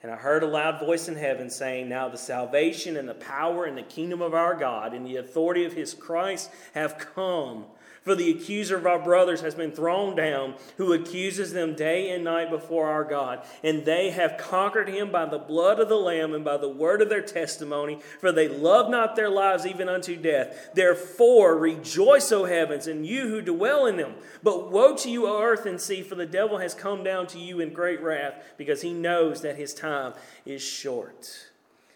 And 0.04 0.12
I 0.12 0.16
heard 0.16 0.44
a 0.44 0.48
loud 0.48 0.80
voice 0.80 1.08
in 1.08 1.16
heaven 1.16 1.50
saying, 1.50 1.89
Now 1.89 2.08
the 2.08 2.18
salvation 2.18 2.98
and 2.98 3.10
the 3.10 3.16
power 3.16 3.66
and 3.66 3.76
the 3.76 3.84
kingdom 3.84 4.22
of 4.22 4.36
our 4.36 4.54
God 4.54 4.94
and 4.94 5.06
the 5.06 5.16
authority 5.18 5.66
of 5.66 5.74
his 5.74 5.96
Christ 5.96 6.52
have 6.76 7.00
come. 7.00 7.66
For 8.04 8.16
the 8.16 8.32
accuser 8.32 8.76
of 8.76 8.86
our 8.86 9.00
brothers 9.00 9.39
has 9.42 9.56
been 9.56 9.72
thrown 9.72 10.13
down, 10.13 10.56
who 10.76 10.92
accuses 10.92 11.54
them 11.54 11.74
day 11.74 12.10
and 12.10 12.26
night 12.26 12.50
before 12.50 12.88
our 12.88 13.06
God. 13.06 13.46
And 13.63 13.86
they 13.86 14.10
have 14.10 14.38
conquered 14.38 14.89
him 14.89 15.10
by 15.10 15.26
the 15.26 15.39
blood 15.39 15.80
of 15.80 15.88
the 15.88 15.96
Lamb 15.96 16.34
and 16.34 16.44
by 16.44 16.58
the 16.58 16.68
word 16.68 17.02
of 17.02 17.08
their 17.08 17.22
testimony, 17.22 18.00
for 18.20 18.34
they 18.34 18.50
love 18.50 18.89
not 18.89 19.16
their 19.16 19.30
lives 19.30 19.66
even 19.66 19.88
unto 19.88 20.18
death. 20.18 20.72
Therefore 20.74 21.58
rejoice, 21.58 22.30
O 22.34 22.44
heavens, 22.44 22.88
and 22.88 23.06
you 23.08 23.30
who 23.30 23.42
dwell 23.42 23.86
in 23.86 23.96
them. 23.96 24.16
But 24.44 24.70
woe 24.70 24.98
to 24.98 25.10
you, 25.10 25.26
O 25.26 25.42
earth 25.42 25.66
and 25.66 25.80
sea, 25.80 26.04
for 26.04 26.16
the 26.16 26.26
devil 26.26 26.58
has 26.58 26.74
come 26.74 27.06
down 27.06 27.28
to 27.28 27.39
you 27.39 27.62
in 27.62 27.72
great 27.72 28.02
wrath, 28.02 28.54
because 28.58 28.82
he 28.82 28.92
knows 28.92 29.42
that 29.44 29.56
his 29.56 29.74
time 29.74 30.13
is 30.46 30.62
short. 30.62 31.48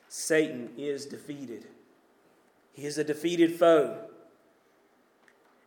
Satan 0.07 0.69
is 0.77 1.05
defeated. 1.05 1.65
He 2.71 2.85
is 2.85 2.97
a 2.97 3.03
defeated 3.03 3.55
foe. 3.55 4.09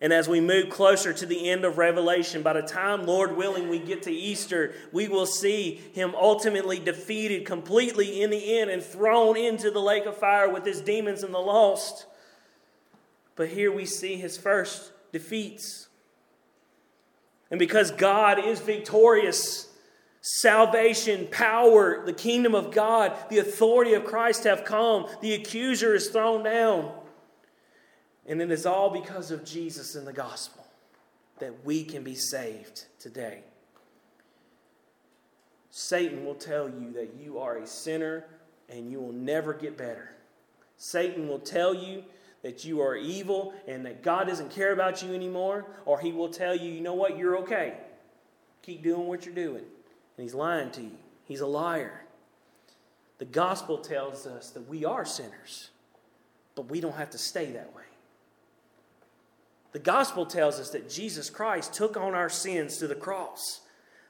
And 0.03 0.15
as 0.15 0.29
we 0.29 0.41
move 0.41 0.71
closer 0.71 1.13
to 1.13 1.27
the 1.27 1.51
end 1.51 1.65
of 1.65 1.77
Revelation, 1.77 2.43
by 2.43 2.55
the 2.55 2.63
time, 2.63 3.05
Lord 3.05 3.37
willing, 3.37 3.69
we 3.69 3.79
get 3.79 4.03
to 4.05 4.13
Easter, 4.13 4.73
we 4.93 5.09
will 5.09 5.27
see 5.27 5.75
him 5.93 6.15
ultimately 6.15 6.79
defeated 6.79 7.45
completely 7.45 8.23
in 8.23 8.31
the 8.31 8.59
end 8.59 8.71
and 8.71 8.83
thrown 8.83 9.37
into 9.37 9.71
the 9.71 9.81
lake 9.81 10.07
of 10.07 10.17
fire 10.17 10.49
with 10.49 10.65
his 10.65 10.81
demons 10.81 11.23
and 11.23 11.35
the 11.35 11.39
lost. 11.39 12.07
But 13.37 13.49
here 13.49 13.71
we 13.71 13.85
see 13.85 14.17
his 14.17 14.39
first 14.39 14.93
defeats. 15.13 15.89
And 17.51 17.59
because 17.59 17.91
God 17.91 18.43
is 18.43 18.61
victorious, 18.61 19.69
salvation, 20.23 21.29
power, 21.31 22.07
the 22.07 22.13
kingdom 22.15 22.55
of 22.55 22.73
God, 22.73 23.15
the 23.29 23.39
authority 23.39 23.93
of 23.93 24.05
Christ 24.05 24.45
have 24.45 24.65
come, 24.65 25.09
the 25.21 25.35
accuser 25.35 25.95
is 25.95 26.09
thrown 26.09 26.43
down. 26.43 26.93
And 28.31 28.41
it 28.41 28.53
is 28.53 28.65
all 28.65 28.91
because 28.91 29.33
of 29.33 29.45
Jesus 29.45 29.97
and 29.97 30.07
the 30.07 30.13
gospel 30.13 30.65
that 31.41 31.65
we 31.65 31.83
can 31.83 32.05
be 32.05 32.15
saved 32.15 32.85
today. 33.01 33.41
Satan 35.71 36.25
will 36.25 36.37
tell 36.37 36.69
you 36.69 36.93
that 36.93 37.15
you 37.21 37.41
are 37.41 37.57
a 37.57 37.67
sinner 37.67 38.25
and 38.69 38.89
you 38.89 39.01
will 39.01 39.13
never 39.13 39.53
get 39.53 39.77
better. 39.77 40.13
Satan 40.77 41.27
will 41.27 41.41
tell 41.41 41.75
you 41.75 42.05
that 42.43 42.65
you 42.65 42.81
are 42.81 42.95
evil 42.95 43.53
and 43.67 43.85
that 43.85 44.05
God 44.05 44.29
doesn't 44.29 44.53
care 44.53 44.73
about 44.73 45.03
you 45.03 45.13
anymore, 45.13 45.67
or 45.85 45.99
he 45.99 46.13
will 46.13 46.29
tell 46.29 46.55
you, 46.55 46.71
you 46.71 46.81
know 46.81 46.95
what, 46.95 47.19
you're 47.19 47.39
okay. 47.39 47.79
Keep 48.63 48.85
doing 48.85 49.09
what 49.09 49.27
you're 49.27 49.35
doing. 49.35 49.57
And 49.57 50.23
he's 50.23 50.35
lying 50.35 50.71
to 50.71 50.83
you, 50.83 50.97
he's 51.25 51.41
a 51.41 51.49
liar. 51.49 52.05
The 53.19 53.25
gospel 53.25 53.79
tells 53.79 54.25
us 54.25 54.51
that 54.51 54.69
we 54.69 54.85
are 54.85 55.05
sinners, 55.05 55.71
but 56.55 56.71
we 56.71 56.81
don't 56.81 56.95
have 56.95 57.11
to 57.11 57.19
stay 57.19 57.51
that 57.53 57.75
way. 57.75 57.83
The 59.73 59.79
gospel 59.79 60.27
tells 60.27 60.59
us 60.59 60.71
that 60.71 60.91
Jesus 60.91 61.31
Christ 61.31 61.73
took 61.73 61.97
on 61.97 62.15
our 62.15 62.29
sins 62.29 62.79
to 62.79 62.87
the 62.87 62.95
cross, 62.95 63.61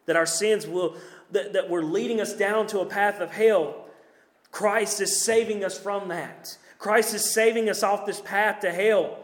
that 0.07 0.17
our 0.17 0.27
sins 0.27 0.67
will, 0.67 0.97
that, 1.31 1.53
that 1.53 1.69
were 1.69 1.83
leading 1.83 2.21
us 2.21 2.35
down 2.35 2.67
to 2.69 2.81
a 2.81 2.87
path 2.87 3.21
of 3.21 3.33
hell. 3.33 3.87
Christ 4.51 5.01
is 5.01 5.23
saving 5.23 5.65
us 5.65 5.79
from 5.79 6.09
that. 6.09 6.57
Christ 6.79 7.15
is 7.15 7.31
saving 7.31 7.69
us 7.69 7.83
off 7.83 8.07
this 8.07 8.21
path 8.21 8.61
to 8.61 8.73
hell 8.73 9.19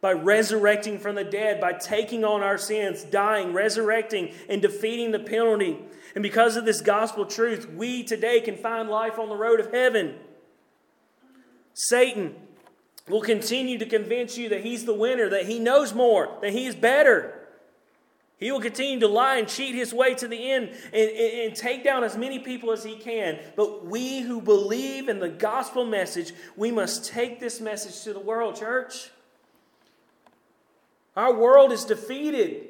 by 0.00 0.12
resurrecting 0.12 0.98
from 0.98 1.16
the 1.16 1.24
dead, 1.24 1.60
by 1.60 1.72
taking 1.72 2.24
on 2.24 2.42
our 2.42 2.58
sins, 2.58 3.02
dying, 3.02 3.52
resurrecting, 3.52 4.32
and 4.48 4.62
defeating 4.62 5.10
the 5.10 5.18
penalty. 5.18 5.78
And 6.14 6.22
because 6.22 6.56
of 6.56 6.64
this 6.64 6.80
gospel 6.80 7.26
truth, 7.26 7.68
we 7.72 8.04
today 8.04 8.40
can 8.40 8.56
find 8.56 8.88
life 8.88 9.18
on 9.18 9.28
the 9.28 9.36
road 9.36 9.58
of 9.58 9.72
heaven. 9.72 10.16
Satan 11.74 12.34
will 13.08 13.22
continue 13.22 13.78
to 13.78 13.86
convince 13.86 14.36
you 14.36 14.48
that 14.50 14.62
he's 14.62 14.84
the 14.84 14.94
winner, 14.94 15.28
that 15.30 15.46
he 15.46 15.58
knows 15.58 15.94
more, 15.94 16.36
that 16.42 16.52
he 16.52 16.66
is 16.66 16.74
better. 16.74 17.34
He 18.38 18.52
will 18.52 18.60
continue 18.60 19.00
to 19.00 19.08
lie 19.08 19.36
and 19.36 19.48
cheat 19.48 19.74
his 19.74 19.92
way 19.92 20.14
to 20.14 20.28
the 20.28 20.50
end 20.50 20.68
and, 20.92 21.10
and, 21.10 21.40
and, 21.40 21.56
take 21.56 21.82
down 21.82 22.04
as 22.04 22.16
many 22.16 22.38
people 22.38 22.70
as 22.70 22.84
he 22.84 22.94
can. 22.94 23.40
But 23.56 23.84
we 23.84 24.20
who 24.20 24.40
believe 24.40 25.08
in 25.08 25.18
the 25.18 25.28
gospel 25.28 25.84
message, 25.84 26.32
we 26.56 26.70
must 26.70 27.04
take 27.04 27.40
this 27.40 27.60
message 27.60 28.04
to 28.04 28.12
the 28.12 28.20
world, 28.20 28.54
church. 28.54 29.10
Our 31.16 31.34
world 31.34 31.72
is 31.72 31.84
defeated. 31.84 32.68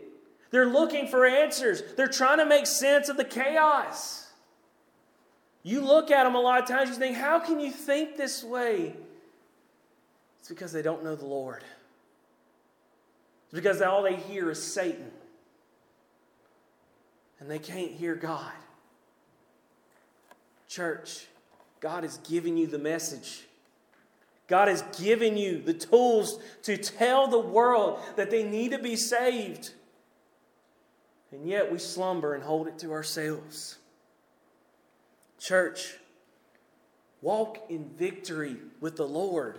They're 0.50 0.66
looking 0.66 1.06
for 1.06 1.26
answers, 1.26 1.82
they're 1.96 2.08
trying 2.08 2.38
to 2.38 2.46
make 2.46 2.66
sense 2.66 3.10
of 3.10 3.18
the 3.18 3.24
chaos. 3.24 4.26
You 5.62 5.82
look 5.82 6.10
at 6.10 6.24
them 6.24 6.34
a 6.34 6.40
lot 6.40 6.62
of 6.62 6.68
times, 6.68 6.88
you 6.88 6.94
think, 6.94 7.16
how 7.16 7.40
can 7.40 7.60
you 7.60 7.70
think 7.70 8.16
this 8.16 8.42
way? 8.42 8.94
It's 10.40 10.48
because 10.48 10.72
they 10.72 10.82
don't 10.82 11.04
know 11.04 11.14
the 11.14 11.26
Lord. 11.26 11.64
It's 13.46 13.54
because 13.54 13.80
all 13.80 14.02
they 14.02 14.16
hear 14.16 14.50
is 14.50 14.62
Satan 14.62 15.10
and 17.40 17.50
they 17.50 17.58
can't 17.58 17.92
hear 17.92 18.14
God. 18.14 18.52
Church, 20.68 21.26
God 21.80 22.04
is 22.04 22.18
giving 22.28 22.56
you 22.56 22.66
the 22.66 22.78
message. 22.78 23.44
God 24.48 24.68
has 24.68 24.82
given 24.98 25.36
you 25.36 25.60
the 25.60 25.74
tools 25.74 26.40
to 26.62 26.76
tell 26.76 27.28
the 27.28 27.38
world 27.38 28.00
that 28.16 28.30
they 28.30 28.42
need 28.42 28.72
to 28.72 28.78
be 28.78 28.96
saved. 28.96 29.72
And 31.30 31.46
yet 31.46 31.70
we 31.70 31.78
slumber 31.78 32.34
and 32.34 32.42
hold 32.42 32.66
it 32.66 32.78
to 32.80 32.92
ourselves. 32.92 33.78
Church, 35.38 35.96
walk 37.20 37.58
in 37.68 37.90
victory 37.90 38.56
with 38.80 38.96
the 38.96 39.06
Lord 39.06 39.58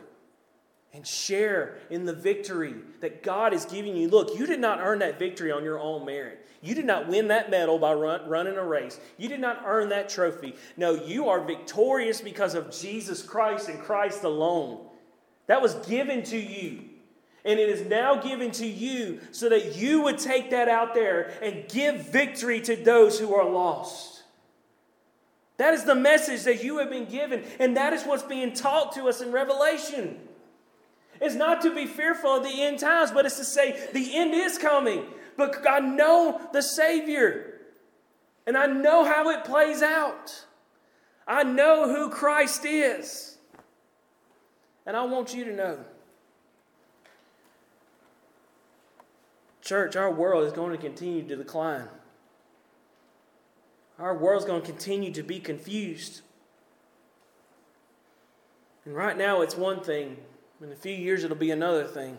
and 0.93 1.06
share 1.06 1.78
in 1.89 2.06
the 2.06 2.13
victory 2.13 2.75
that 3.02 3.21
God 3.21 3.54
is 3.54 3.65
giving 3.65 3.95
you. 3.95 4.08
Look, 4.10 4.38
you 4.38 4.47
did 4.47 4.60
not 4.60 4.80
earn 4.82 4.99
that 4.99 5.19
victory 5.19 5.52
on 5.52 5.63
your 5.63 5.80
own 5.80 6.06
merit. 6.06 6.45
You 6.62 6.75
did 6.75 6.86
not 6.86 7.08
win 7.08 7.30
that 7.30 7.49
medal 7.49 7.80
by 7.80 7.93
run, 7.93 8.28
running 8.28 8.58
a 8.58 8.65
race. 8.65 8.99
You 9.17 9.30
did 9.30 9.39
not 9.39 9.62
earn 9.65 9.89
that 9.89 10.10
trophy. 10.10 10.56
No, 10.75 10.93
you 10.93 11.30
are 11.30 11.39
victorious 11.41 12.21
because 12.21 12.54
of 12.56 12.71
Jesus 12.71 13.21
Christ 13.21 13.69
and 13.69 13.80
Christ 13.80 14.23
alone. 14.23 14.86
That 15.47 15.62
was 15.62 15.75
given 15.88 16.23
to 16.23 16.38
you. 16.38 16.82
And 17.45 17.60
it 17.60 17.69
is 17.69 17.88
now 17.88 18.15
given 18.15 18.52
to 18.52 18.67
you 18.67 19.21
so 19.32 19.47
that 19.49 19.78
you 19.78 20.02
would 20.02 20.17
take 20.17 20.49
that 20.49 20.67
out 20.67 20.93
there 20.93 21.32
and 21.41 21.67
give 21.69 22.10
victory 22.10 22.60
to 22.62 22.75
those 22.75 23.17
who 23.17 23.34
are 23.34 23.49
lost. 23.49 24.23
That 25.58 25.73
is 25.73 25.86
the 25.86 25.95
message 25.95 26.43
that 26.43 26.63
you 26.63 26.78
have 26.78 26.89
been 26.89 27.06
given, 27.06 27.43
and 27.60 27.78
that 27.78 27.93
is 27.93 28.04
what's 28.04 28.23
being 28.23 28.54
taught 28.54 28.93
to 28.93 29.10
us 29.10 29.21
in 29.21 29.32
Revelation. 29.32 30.17
It's 31.21 31.36
not 31.36 31.62
to 31.62 31.73
be 31.73 31.86
fearful 31.86 32.38
of 32.38 32.43
the 32.43 32.62
end 32.63 32.79
times, 32.79 33.12
but 33.12 33.25
it's 33.25 33.38
to 33.38 33.43
say 33.43 33.89
the 33.93 34.15
end 34.15 34.34
is 34.34 34.58
coming. 34.58 35.05
But 35.38 35.67
I 35.67 35.79
know 35.79 36.41
the 36.53 36.62
Savior, 36.62 37.60
and 38.45 38.58
I 38.58 38.65
know 38.67 39.05
how 39.05 39.29
it 39.29 39.43
plays 39.43 39.82
out. 39.82 40.45
I 41.27 41.43
know 41.43 41.88
who 41.93 42.10
Christ 42.10 42.65
is. 42.65 43.38
And 44.86 44.97
I 44.97 45.03
want 45.03 45.36
you 45.36 45.45
to 45.45 45.53
know. 45.53 45.79
Church, 49.62 49.95
our 49.95 50.12
world 50.12 50.45
is 50.45 50.53
going 50.53 50.71
to 50.71 50.77
continue 50.77 51.21
to 51.27 51.36
decline. 51.36 51.88
Our 53.99 54.17
world 54.17 54.41
is 54.41 54.47
going 54.47 54.62
to 54.62 54.67
continue 54.67 55.12
to 55.13 55.21
be 55.21 55.39
confused. 55.39 56.21
And 58.86 58.95
right 58.95 59.15
now, 59.15 59.41
it's 59.41 59.55
one 59.55 59.84
thing 59.84 60.17
in 60.62 60.72
a 60.72 60.76
few 60.76 60.93
years, 60.93 61.24
it'll 61.24 61.38
be 61.38 61.52
another 61.52 61.86
thing. 61.86 62.17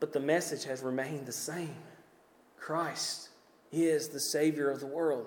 But 0.00 0.12
the 0.12 0.20
message 0.20 0.64
has 0.64 0.82
remained 0.82 1.26
the 1.26 1.32
same 1.32 1.76
Christ 2.58 3.28
is 3.72 4.08
the 4.08 4.20
Savior 4.20 4.70
of 4.70 4.80
the 4.80 4.86
world. 4.86 5.26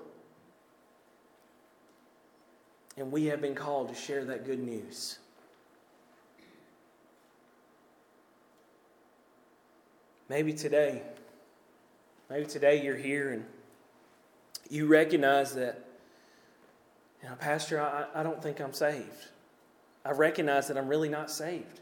And 2.98 3.12
we 3.12 3.26
have 3.26 3.42
been 3.42 3.56
called 3.56 3.90
to 3.90 3.96
share 3.96 4.24
that 4.26 4.46
good 4.46 4.60
news. 4.60 5.20
Maybe 10.30 10.54
today, 10.54 11.04
maybe 12.30 12.46
today 12.46 12.82
you're 12.82 12.96
here 12.96 13.34
and 13.34 13.46
you 14.70 14.88
recognize 14.88 15.54
that, 15.56 15.86
you 17.22 17.30
know, 17.30 17.36
Pastor, 17.36 17.82
I, 17.82 18.06
I 18.20 18.24
don't 18.24 18.42
think 18.42 18.60
I'm 18.60 18.74
saved. 18.74 19.28
I 20.06 20.12
recognize 20.12 20.68
that 20.68 20.78
I'm 20.78 20.88
really 20.88 21.10
not 21.10 21.32
saved. 21.32 21.80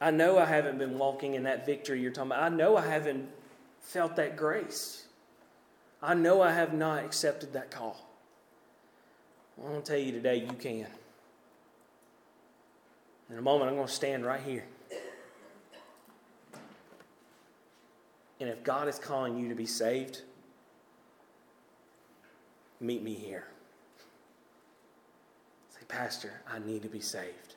I 0.00 0.10
know 0.10 0.38
I 0.38 0.44
haven't 0.44 0.78
been 0.78 0.98
walking 0.98 1.34
in 1.34 1.44
that 1.44 1.64
victory 1.64 2.02
you're 2.02 2.10
talking 2.10 2.32
about. 2.32 2.42
I 2.42 2.48
know 2.50 2.76
I 2.76 2.86
haven't 2.86 3.28
felt 3.80 4.16
that 4.16 4.36
grace. 4.36 5.06
I 6.02 6.14
know 6.14 6.42
I 6.42 6.52
have 6.52 6.74
not 6.74 7.04
accepted 7.04 7.54
that 7.54 7.70
call. 7.70 8.08
I'm 9.56 9.70
going 9.70 9.82
to 9.82 9.88
tell 9.88 10.00
you 10.00 10.12
today, 10.12 10.36
you 10.36 10.52
can. 10.58 10.86
In 13.30 13.38
a 13.38 13.42
moment, 13.42 13.70
I'm 13.70 13.76
going 13.76 13.86
to 13.86 13.92
stand 13.92 14.26
right 14.26 14.40
here. 14.40 14.64
And 18.40 18.50
if 18.50 18.64
God 18.64 18.88
is 18.88 18.98
calling 18.98 19.38
you 19.38 19.48
to 19.48 19.54
be 19.54 19.66
saved, 19.66 20.22
meet 22.80 23.02
me 23.02 23.14
here. 23.14 23.46
Pastor, 25.92 26.32
I 26.50 26.58
need 26.58 26.82
to 26.82 26.88
be 26.88 27.00
saved. 27.00 27.54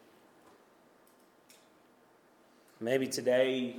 Maybe 2.81 3.07
today 3.07 3.77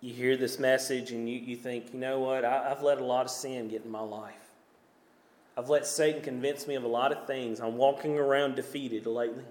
you 0.00 0.14
hear 0.14 0.34
this 0.38 0.58
message 0.58 1.12
and 1.12 1.28
you, 1.28 1.38
you 1.38 1.56
think, 1.56 1.92
you 1.92 2.00
know 2.00 2.20
what, 2.20 2.46
I, 2.46 2.70
I've 2.70 2.82
let 2.82 2.98
a 2.98 3.04
lot 3.04 3.26
of 3.26 3.30
sin 3.30 3.68
get 3.68 3.84
in 3.84 3.90
my 3.90 4.00
life. 4.00 4.32
I've 5.58 5.68
let 5.68 5.86
Satan 5.86 6.22
convince 6.22 6.66
me 6.66 6.74
of 6.74 6.84
a 6.84 6.88
lot 6.88 7.12
of 7.12 7.26
things. 7.26 7.60
I'm 7.60 7.76
walking 7.76 8.18
around 8.18 8.56
defeated 8.56 9.04
lately. 9.06 9.44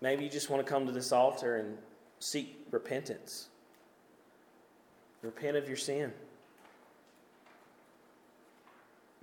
Maybe 0.00 0.24
you 0.24 0.30
just 0.30 0.50
want 0.50 0.66
to 0.66 0.70
come 0.70 0.86
to 0.86 0.92
this 0.92 1.12
altar 1.12 1.58
and 1.58 1.78
seek 2.18 2.66
repentance. 2.72 3.46
Repent 5.22 5.56
of 5.56 5.68
your 5.68 5.76
sin. 5.76 6.12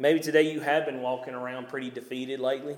Maybe 0.02 0.22
today 0.22 0.50
you 0.50 0.62
have 0.62 0.86
been 0.86 1.02
walking 1.02 1.34
around 1.34 1.68
pretty 1.68 1.90
defeated 1.90 2.40
lately. 2.40 2.78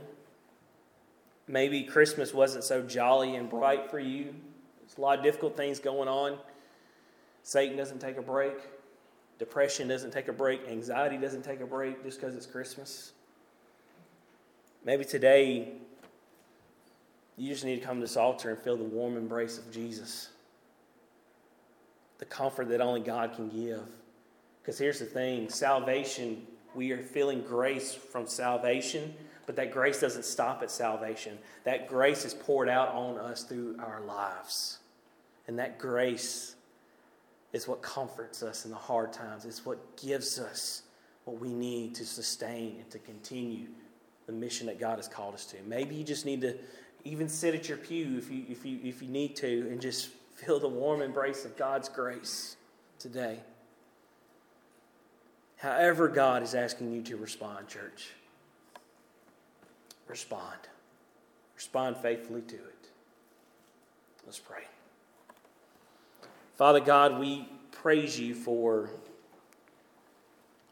Maybe 1.47 1.83
Christmas 1.83 2.33
wasn't 2.33 2.63
so 2.63 2.81
jolly 2.81 3.35
and 3.35 3.47
bright 3.47 3.91
for 3.91 3.99
you. 3.99 4.33
There's 4.79 4.97
a 4.97 5.01
lot 5.01 5.19
of 5.19 5.23
difficult 5.23 5.55
things 5.55 5.79
going 5.79 6.07
on. 6.07 6.39
Satan 7.43 7.77
doesn't 7.77 7.99
take 7.99 8.17
a 8.17 8.23
break. 8.23 8.55
Depression 9.37 9.87
doesn't 9.87 10.09
take 10.09 10.29
a 10.29 10.33
break. 10.33 10.67
Anxiety 10.67 11.17
doesn't 11.17 11.43
take 11.43 11.61
a 11.61 11.65
break 11.65 12.03
just 12.03 12.19
because 12.19 12.35
it's 12.35 12.47
Christmas. 12.47 13.11
Maybe 14.83 15.05
today 15.05 15.73
you 17.37 17.49
just 17.49 17.63
need 17.63 17.79
to 17.79 17.85
come 17.85 17.97
to 17.97 18.01
this 18.01 18.17
altar 18.17 18.49
and 18.49 18.57
feel 18.57 18.77
the 18.77 18.83
warm 18.83 19.15
embrace 19.15 19.59
of 19.59 19.71
Jesus. 19.71 20.29
The 22.17 22.25
comfort 22.25 22.69
that 22.69 22.81
only 22.81 23.01
God 23.01 23.35
can 23.35 23.47
give. 23.47 23.83
Because 24.61 24.79
here's 24.79 24.97
the 24.97 25.05
thing 25.05 25.49
salvation 25.49 26.47
we 26.75 26.91
are 26.91 27.01
feeling 27.01 27.41
grace 27.41 27.93
from 27.93 28.27
salvation, 28.27 29.13
but 29.45 29.55
that 29.55 29.71
grace 29.71 29.99
doesn't 29.99 30.25
stop 30.25 30.61
at 30.63 30.71
salvation. 30.71 31.37
That 31.63 31.87
grace 31.87 32.25
is 32.25 32.33
poured 32.33 32.69
out 32.69 32.89
on 32.89 33.17
us 33.17 33.43
through 33.43 33.77
our 33.79 34.01
lives. 34.01 34.79
And 35.47 35.59
that 35.59 35.79
grace 35.79 36.55
is 37.53 37.67
what 37.67 37.81
comforts 37.81 38.43
us 38.43 38.65
in 38.65 38.71
the 38.71 38.77
hard 38.77 39.11
times. 39.11 39.45
It's 39.45 39.65
what 39.65 39.97
gives 39.97 40.39
us 40.39 40.83
what 41.25 41.39
we 41.39 41.53
need 41.53 41.95
to 41.95 42.05
sustain 42.05 42.77
and 42.79 42.89
to 42.91 42.99
continue 42.99 43.67
the 44.25 44.31
mission 44.31 44.67
that 44.67 44.79
God 44.79 44.97
has 44.97 45.07
called 45.07 45.33
us 45.33 45.45
to. 45.47 45.57
Maybe 45.65 45.95
you 45.95 46.03
just 46.03 46.25
need 46.25 46.41
to 46.41 46.55
even 47.03 47.27
sit 47.27 47.55
at 47.55 47.67
your 47.67 47.77
pew 47.77 48.17
if 48.17 48.31
you, 48.31 48.45
if 48.47 48.65
you, 48.65 48.79
if 48.83 49.01
you 49.01 49.09
need 49.09 49.35
to 49.37 49.67
and 49.69 49.81
just 49.81 50.07
feel 50.35 50.59
the 50.59 50.69
warm 50.69 51.01
embrace 51.01 51.45
of 51.45 51.57
God's 51.57 51.89
grace 51.89 52.55
today. 52.99 53.39
However, 55.61 56.07
God 56.07 56.41
is 56.41 56.55
asking 56.55 56.91
you 56.91 57.03
to 57.03 57.17
respond, 57.17 57.67
church, 57.67 58.09
respond. 60.07 60.57
Respond 61.55 61.97
faithfully 61.97 62.41
to 62.41 62.55
it. 62.55 62.89
Let's 64.25 64.39
pray. 64.39 64.63
Father 66.55 66.79
God, 66.79 67.19
we 67.19 67.47
praise 67.71 68.19
you 68.19 68.33
for 68.33 68.89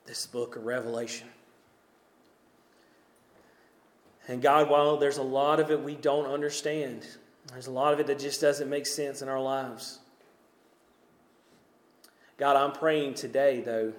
this 0.08 0.26
book 0.26 0.56
of 0.56 0.66
Revelation. 0.66 1.28
And 4.28 4.42
God, 4.42 4.72
while 4.72 4.98
there's 4.98 5.18
a 5.18 5.24
lot 5.24 5.60
of 5.60 5.70
it 5.70 5.84
we 5.84 5.94
don't 5.94 6.26
understand, 6.26 7.06
there's 7.52 7.68
a 7.68 7.72
lot 7.72 7.94
of 7.94 8.00
it 8.00 8.08
that 8.08 8.18
just 8.18 8.42
doesn't 8.42 8.68
make 8.70 8.88
sense 8.88 9.22
in 9.22 9.30
our 9.30 9.42
lives. 9.42 10.00
God, 12.38 12.56
I'm 12.56 12.72
praying 12.72 13.14
today, 13.14 13.62
though, 13.62 13.94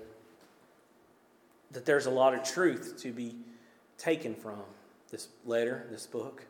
that 1.72 1.84
there's 1.84 2.06
a 2.06 2.10
lot 2.10 2.34
of 2.34 2.42
truth 2.42 2.96
to 3.02 3.12
be 3.12 3.36
taken 3.96 4.34
from 4.34 4.60
this 5.10 5.28
letter, 5.44 5.86
this 5.90 6.06
book. 6.06 6.44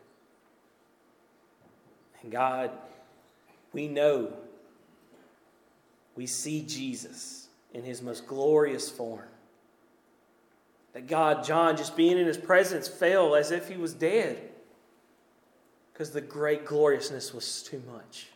And 2.21 2.31
God, 2.31 2.71
we 3.73 3.87
know, 3.87 4.33
we 6.15 6.27
see 6.27 6.61
Jesus 6.61 7.47
in 7.73 7.83
his 7.83 8.01
most 8.01 8.27
glorious 8.27 8.89
form. 8.89 9.27
That 10.93 11.07
God, 11.07 11.43
John, 11.43 11.77
just 11.77 11.95
being 11.95 12.17
in 12.17 12.27
his 12.27 12.37
presence, 12.37 12.87
fell 12.87 13.35
as 13.35 13.51
if 13.51 13.69
he 13.69 13.77
was 13.77 13.93
dead 13.93 14.49
because 15.93 16.11
the 16.11 16.21
great 16.21 16.65
gloriousness 16.65 17.33
was 17.33 17.63
too 17.63 17.81
much. 17.91 18.27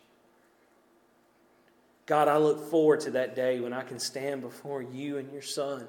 God, 2.06 2.28
I 2.28 2.38
look 2.38 2.70
forward 2.70 3.00
to 3.00 3.10
that 3.12 3.34
day 3.34 3.60
when 3.60 3.72
I 3.72 3.82
can 3.82 3.98
stand 3.98 4.40
before 4.40 4.80
you 4.80 5.18
and 5.18 5.30
your 5.32 5.42
Son 5.42 5.86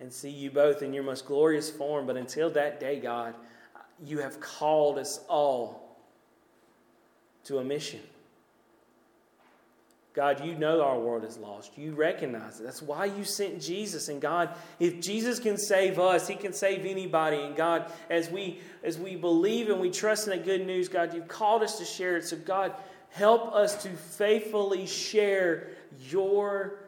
and 0.00 0.12
see 0.12 0.30
you 0.30 0.50
both 0.50 0.82
in 0.82 0.92
your 0.92 1.04
most 1.04 1.26
glorious 1.26 1.70
form. 1.70 2.06
But 2.06 2.16
until 2.16 2.50
that 2.50 2.80
day, 2.80 3.00
God, 3.00 3.34
you 4.04 4.18
have 4.18 4.40
called 4.40 4.98
us 4.98 5.20
all 5.28 5.96
to 7.44 7.58
a 7.58 7.64
mission. 7.64 8.00
God, 10.14 10.44
you 10.44 10.56
know 10.56 10.82
our 10.82 10.98
world 10.98 11.24
is 11.24 11.36
lost. 11.36 11.78
You 11.78 11.92
recognize 11.92 12.58
it. 12.58 12.64
That's 12.64 12.82
why 12.82 13.04
you 13.04 13.24
sent 13.24 13.62
Jesus. 13.62 14.08
And 14.08 14.20
God, 14.20 14.50
if 14.80 15.00
Jesus 15.00 15.38
can 15.38 15.56
save 15.56 16.00
us, 16.00 16.26
He 16.26 16.34
can 16.34 16.52
save 16.52 16.84
anybody. 16.84 17.36
And 17.36 17.54
God, 17.54 17.90
as 18.10 18.28
we 18.28 18.60
as 18.82 18.98
we 18.98 19.14
believe 19.14 19.68
and 19.68 19.80
we 19.80 19.90
trust 19.90 20.26
in 20.26 20.36
the 20.36 20.44
good 20.44 20.66
news, 20.66 20.88
God, 20.88 21.14
you've 21.14 21.28
called 21.28 21.62
us 21.62 21.78
to 21.78 21.84
share 21.84 22.16
it. 22.16 22.24
So 22.24 22.36
God, 22.36 22.74
help 23.10 23.54
us 23.54 23.80
to 23.84 23.90
faithfully 23.90 24.86
share 24.86 25.68
your 26.00 26.80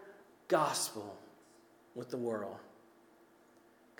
gospel 0.48 1.16
with 1.94 2.10
the 2.10 2.18
world. 2.18 2.56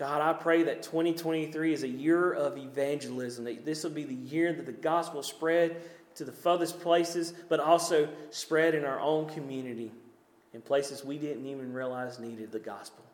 God, 0.01 0.23
I 0.23 0.33
pray 0.33 0.63
that 0.63 0.83
2023 0.83 1.75
is 1.75 1.83
a 1.83 1.89
year 1.89 2.33
of 2.33 2.57
evangelism, 2.57 3.45
that 3.45 3.67
this 3.67 3.85
will 3.85 3.91
be 3.91 4.05
the 4.05 4.15
year 4.15 4.51
that 4.51 4.65
the 4.65 4.73
gospel 4.73 5.23
spread 5.23 5.77
to 6.15 6.25
the 6.25 6.33
furthest 6.33 6.81
places, 6.81 7.35
but 7.51 7.61
also 7.61 8.09
spread 8.31 8.75
in 8.75 8.87
our 8.87 8.99
own 8.99 9.29
community 9.29 9.93
in 10.55 10.63
places 10.63 11.05
we 11.05 11.19
didn't 11.19 11.45
even 11.45 11.75
realize 11.75 12.19
needed 12.19 12.51
the 12.51 12.59
gospel. 12.59 13.05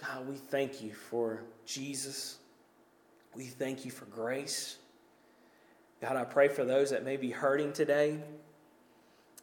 God, 0.00 0.26
we 0.26 0.36
thank 0.36 0.82
you 0.82 0.94
for 0.94 1.42
Jesus. 1.66 2.38
We 3.34 3.44
thank 3.44 3.84
you 3.84 3.90
for 3.90 4.06
grace. 4.06 4.78
God, 6.00 6.16
I 6.16 6.24
pray 6.24 6.48
for 6.48 6.64
those 6.64 6.88
that 6.88 7.04
may 7.04 7.18
be 7.18 7.30
hurting 7.30 7.74
today. 7.74 8.20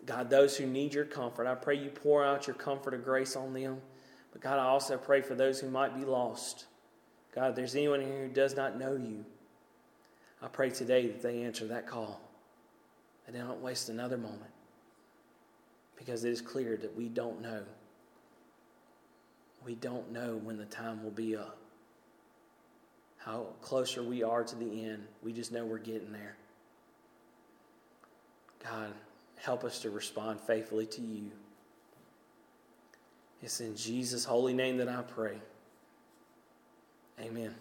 God, 0.08 0.32
those 0.32 0.58
who 0.58 0.66
need 0.66 0.96
your 0.96 1.06
comfort, 1.06 1.46
I 1.46 1.54
pray 1.54 1.76
you 1.76 1.92
pour 1.92 2.26
out 2.26 2.48
your 2.48 2.56
comfort 2.56 2.96
of 2.96 3.04
grace 3.04 3.36
on 3.36 3.54
them. 3.54 3.80
But 4.32 4.42
God, 4.42 4.60
I 4.60 4.66
also 4.66 4.98
pray 4.98 5.22
for 5.22 5.36
those 5.36 5.60
who 5.60 5.70
might 5.70 5.96
be 5.96 6.06
lost. 6.06 6.66
God, 7.34 7.50
if 7.50 7.56
there's 7.56 7.76
anyone 7.76 8.02
here 8.02 8.24
who 8.24 8.34
does 8.34 8.56
not 8.56 8.78
know 8.78 8.96
you, 8.96 9.26
I 10.42 10.48
pray 10.48 10.70
today 10.70 11.08
that 11.08 11.22
they 11.22 11.44
answer 11.44 11.68
that 11.68 11.88
call, 11.88 12.22
that 13.26 13.34
they 13.34 13.40
don't 13.40 13.62
waste 13.62 13.90
another 13.90 14.18
moment, 14.18 14.52
because 15.98 16.24
it 16.24 16.32
is 16.32 16.42
clear 16.42 16.78
that 16.78 16.96
we 16.96 17.10
don't 17.10 17.42
know. 17.42 17.64
We 19.66 19.76
don't 19.76 20.12
know 20.12 20.40
when 20.42 20.58
the 20.58 20.66
time 20.66 21.04
will 21.04 21.12
be 21.12 21.36
up. 21.36 21.58
How 23.18 23.48
closer 23.62 24.02
we 24.02 24.24
are 24.24 24.44
to 24.44 24.56
the 24.56 24.86
end, 24.86 25.06
we 25.22 25.34
just 25.34 25.52
know 25.52 25.66
we're 25.66 25.78
getting 25.78 26.14
there. 26.14 26.38
God, 28.64 28.94
help 29.36 29.66
us 29.66 29.80
to 29.82 29.90
respond 29.90 30.40
faithfully 30.40 30.86
to 30.88 31.02
you. 31.02 31.32
It's 33.42 33.62
in 33.62 33.76
Jesus' 33.76 34.26
holy 34.26 34.54
name 34.54 34.78
that 34.78 34.90
I 34.90 35.02
pray. 35.02 35.38
Amen. 37.22 37.56